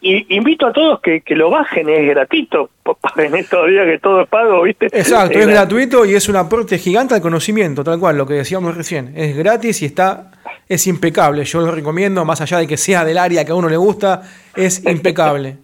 y 0.01 0.37
invito 0.37 0.67
a 0.67 0.73
todos 0.73 1.01
que, 1.01 1.23
que 1.23 1.35
lo 1.35 1.51
bajen, 1.51 1.89
es 1.89 2.09
gratuito, 2.09 2.71
en 3.17 3.35
estos 3.35 3.69
días 3.69 3.87
que 3.87 3.99
todo 3.99 4.23
es 4.23 4.29
pago, 4.29 4.63
¿viste? 4.63 4.87
Exacto, 4.87 5.39
es, 5.39 5.47
gratuito 5.47 6.05
y 6.05 6.15
es 6.15 6.29
un 6.29 6.37
aporte 6.37 6.79
gigante 6.79 7.15
al 7.15 7.21
conocimiento, 7.21 7.83
tal 7.83 7.99
cual, 7.99 8.17
lo 8.17 8.27
que 8.27 8.35
decíamos 8.35 8.77
recién. 8.77 9.13
Es 9.17 9.37
gratis 9.37 9.83
y 9.83 9.87
está, 9.87 10.31
es 10.69 10.87
impecable. 10.87 11.45
Yo 11.45 11.61
lo 11.61 11.73
recomiendo, 11.73 12.25
más 12.25 12.41
allá 12.41 12.59
de 12.59 12.67
que 12.67 12.77
sea 12.77 13.05
del 13.05 13.19
área 13.19 13.45
que 13.45 13.53
a 13.53 13.55
uno 13.55 13.69
le 13.69 13.77
gusta, 13.77 14.23
es 14.55 14.85
impecable. 14.91 15.57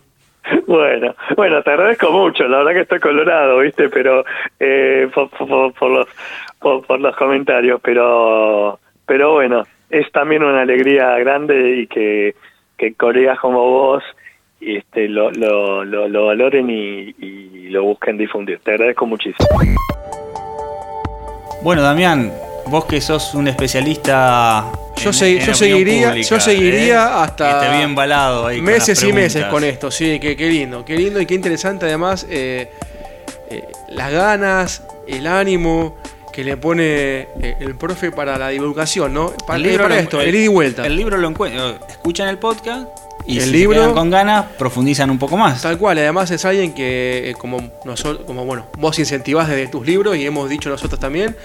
Bueno, 0.66 1.14
bueno, 1.36 1.62
te 1.62 1.70
agradezco 1.70 2.10
mucho, 2.10 2.46
la 2.46 2.58
verdad 2.58 2.72
que 2.72 2.80
estoy 2.80 3.00
colorado, 3.00 3.58
¿viste? 3.60 3.88
Pero 3.88 4.24
eh, 4.60 5.08
por, 5.14 5.30
por, 5.30 5.90
los, 5.90 6.08
por, 6.58 7.00
los 7.00 7.16
comentarios, 7.16 7.80
pero, 7.82 8.78
pero 9.06 9.32
bueno, 9.32 9.62
es 9.88 10.10
también 10.12 10.42
una 10.42 10.62
alegría 10.62 11.16
grande 11.18 11.76
y 11.78 11.86
que, 11.86 12.34
que 12.76 12.94
colegas 12.94 13.38
como 13.38 13.70
vos 13.70 14.04
este, 14.66 15.08
lo, 15.08 15.30
lo, 15.30 15.84
lo, 15.84 16.26
valoren 16.26 16.70
y, 16.70 17.68
lo 17.68 17.82
busquen 17.84 18.16
difundir. 18.16 18.60
Te 18.60 18.72
agradezco 18.72 19.06
muchísimo. 19.06 19.48
Bueno, 21.62 21.82
Damián, 21.82 22.32
vos 22.66 22.84
que 22.84 23.00
sos 23.00 23.34
un 23.34 23.48
especialista. 23.48 24.70
Yo, 24.96 25.10
yo 25.10 25.54
seguiría, 25.54 26.14
yo 26.16 26.38
seguiría 26.38 27.04
¿eh? 27.04 27.12
hasta. 27.16 27.64
esté 27.64 27.78
bien 27.78 27.96
balado 27.96 28.46
ahí 28.46 28.62
Meses 28.62 29.02
y 29.02 29.12
meses 29.12 29.44
con 29.46 29.64
esto, 29.64 29.90
sí, 29.90 30.20
qué, 30.20 30.36
qué 30.36 30.48
lindo, 30.48 30.84
qué 30.84 30.96
lindo 30.96 31.20
y 31.20 31.26
qué 31.26 31.34
interesante 31.34 31.86
además 31.86 32.24
eh, 32.30 32.70
eh, 33.50 33.64
las 33.88 34.12
ganas, 34.12 34.84
el 35.08 35.26
ánimo 35.26 35.96
que 36.32 36.44
le 36.44 36.56
pone 36.56 37.28
el 37.40 37.74
profe 37.76 38.12
para 38.12 38.38
la 38.38 38.50
divulgación, 38.50 39.12
¿no? 39.12 39.32
Para, 39.46 39.56
el 39.56 39.62
libro 39.64 39.88
esto, 39.88 40.20
el, 40.20 40.34
ida 40.34 40.44
y 40.44 40.48
vuelta. 40.48 40.86
El 40.86 40.96
libro 40.96 41.16
lo 41.16 41.28
encuentran, 41.28 41.76
escuchan 41.88 42.28
el 42.28 42.38
podcast 42.38 42.88
y 43.26 43.38
el 43.38 43.52
libro 43.52 43.94
con 43.94 44.10
ganas 44.10 44.46
profundizan 44.58 45.10
un 45.10 45.18
poco 45.18 45.36
más. 45.36 45.62
Tal 45.62 45.78
cual, 45.78 45.98
además 45.98 46.30
es 46.30 46.44
alguien 46.44 46.74
que 46.74 47.30
eh, 47.30 47.34
como 47.34 47.70
nosotros, 47.84 48.26
como 48.26 48.44
bueno, 48.44 48.66
vos 48.78 48.98
incentivás 48.98 49.48
desde 49.48 49.68
tus 49.68 49.86
libros 49.86 50.16
y 50.16 50.26
hemos 50.26 50.48
dicho 50.48 50.68
nosotros 50.68 51.00
también 51.00 51.36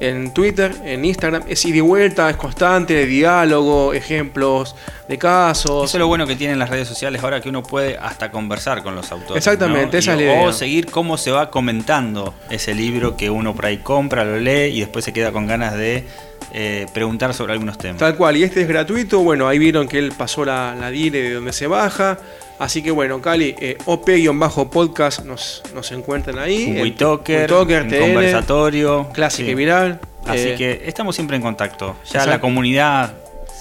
en 0.00 0.32
Twitter, 0.32 0.74
en 0.84 1.04
Instagram, 1.04 1.44
es 1.46 1.64
ida 1.66 1.76
y 1.76 1.80
vuelta, 1.80 2.30
es 2.30 2.36
constante, 2.36 2.94
de 2.94 3.06
diálogo, 3.06 3.92
ejemplos 3.92 4.74
de 5.06 5.18
casos. 5.18 5.84
Eso 5.84 5.96
es 5.98 6.00
lo 6.00 6.08
bueno 6.08 6.26
que 6.26 6.36
tienen 6.36 6.58
las 6.58 6.70
redes 6.70 6.88
sociales 6.88 7.22
ahora 7.22 7.40
que 7.40 7.50
uno 7.50 7.62
puede 7.62 7.98
hasta 7.98 8.30
conversar 8.30 8.82
con 8.82 8.94
los 8.94 9.12
autores. 9.12 9.36
Exactamente, 9.36 9.98
esa 9.98 10.12
es 10.12 10.16
la 10.16 10.24
idea. 10.24 10.42
O 10.42 10.52
seguir 10.52 10.86
cómo 10.86 11.18
se 11.18 11.30
va 11.30 11.50
comentando 11.50 12.34
ese 12.48 12.74
libro 12.74 13.16
que 13.16 13.28
uno 13.28 13.54
por 13.54 13.66
ahí 13.66 13.78
compra, 13.78 14.24
lo 14.24 14.38
lee 14.38 14.72
y 14.74 14.80
después 14.80 15.04
se 15.04 15.12
queda 15.12 15.32
con 15.32 15.46
ganas 15.46 15.74
de 15.74 16.04
eh, 16.52 16.86
preguntar 16.94 17.34
sobre 17.34 17.52
algunos 17.52 17.76
temas. 17.76 17.98
Tal 17.98 18.16
cual, 18.16 18.38
y 18.38 18.42
este 18.42 18.62
es 18.62 18.68
gratuito, 18.68 19.20
bueno, 19.20 19.48
ahí 19.48 19.58
vieron 19.58 19.86
que 19.86 19.98
él 19.98 20.12
pasó 20.16 20.46
la, 20.46 20.74
la 20.74 20.90
dire 20.90 21.22
de 21.22 21.34
donde 21.34 21.52
se 21.52 21.66
baja. 21.66 22.18
Así 22.60 22.82
que 22.82 22.90
bueno, 22.90 23.22
Cali, 23.22 23.54
eh, 23.58 23.78
OP-podcast 23.86 25.24
nos, 25.24 25.62
nos 25.74 25.90
encuentran 25.92 26.38
ahí. 26.38 26.78
Un 26.78 26.94
Talker, 26.94 27.48
conversatorio. 27.48 29.08
Clásico 29.14 29.50
y 29.50 29.54
viral. 29.54 29.98
Así 30.26 30.48
eh, 30.48 30.54
que 30.58 30.82
estamos 30.84 31.14
siempre 31.14 31.36
en 31.36 31.42
contacto. 31.42 31.96
Ya 32.12 32.26
la 32.26 32.38
comunidad 32.38 33.14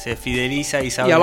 se 0.04 0.18
fideliza 0.18 0.84
y 0.84 0.92
sabe 0.92 1.14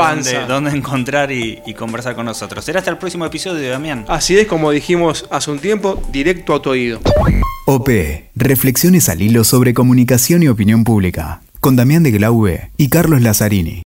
Dónde, 0.49 0.71
encontrar 0.71 1.31
y, 1.31 1.61
y, 1.67 1.75
conversar 1.75 2.15
con 2.15 2.25
nosotros. 2.25 2.65
Será 2.65 2.79
hasta 2.79 2.91
el 2.91 2.97
próximo 2.97 3.27
episodio, 3.27 3.71
Damián. 3.71 4.07
Así 4.09 4.39
es, 4.39 4.47
como 4.47 4.71
dijimos 4.71 5.27
hace 5.31 5.51
un 5.51 5.59
tiempo, 5.59 6.03
directo 6.11 6.55
a 6.55 6.63
tu 6.63 6.71
oído. 6.71 7.01
OP, 7.67 7.91
reflexiones 8.35 9.11
al 9.11 9.21
hilo 9.21 9.45
sobre 9.45 9.75
comunicación 9.75 10.43
y 10.43 10.49
opinión 10.49 10.83
pública, 10.85 11.43
con 11.61 11.77
Damián 11.77 12.03
de 12.03 12.11
Glaube 12.13 12.71
y 12.79 12.89
Carlos 12.89 13.21
Lazzarini. 13.21 13.86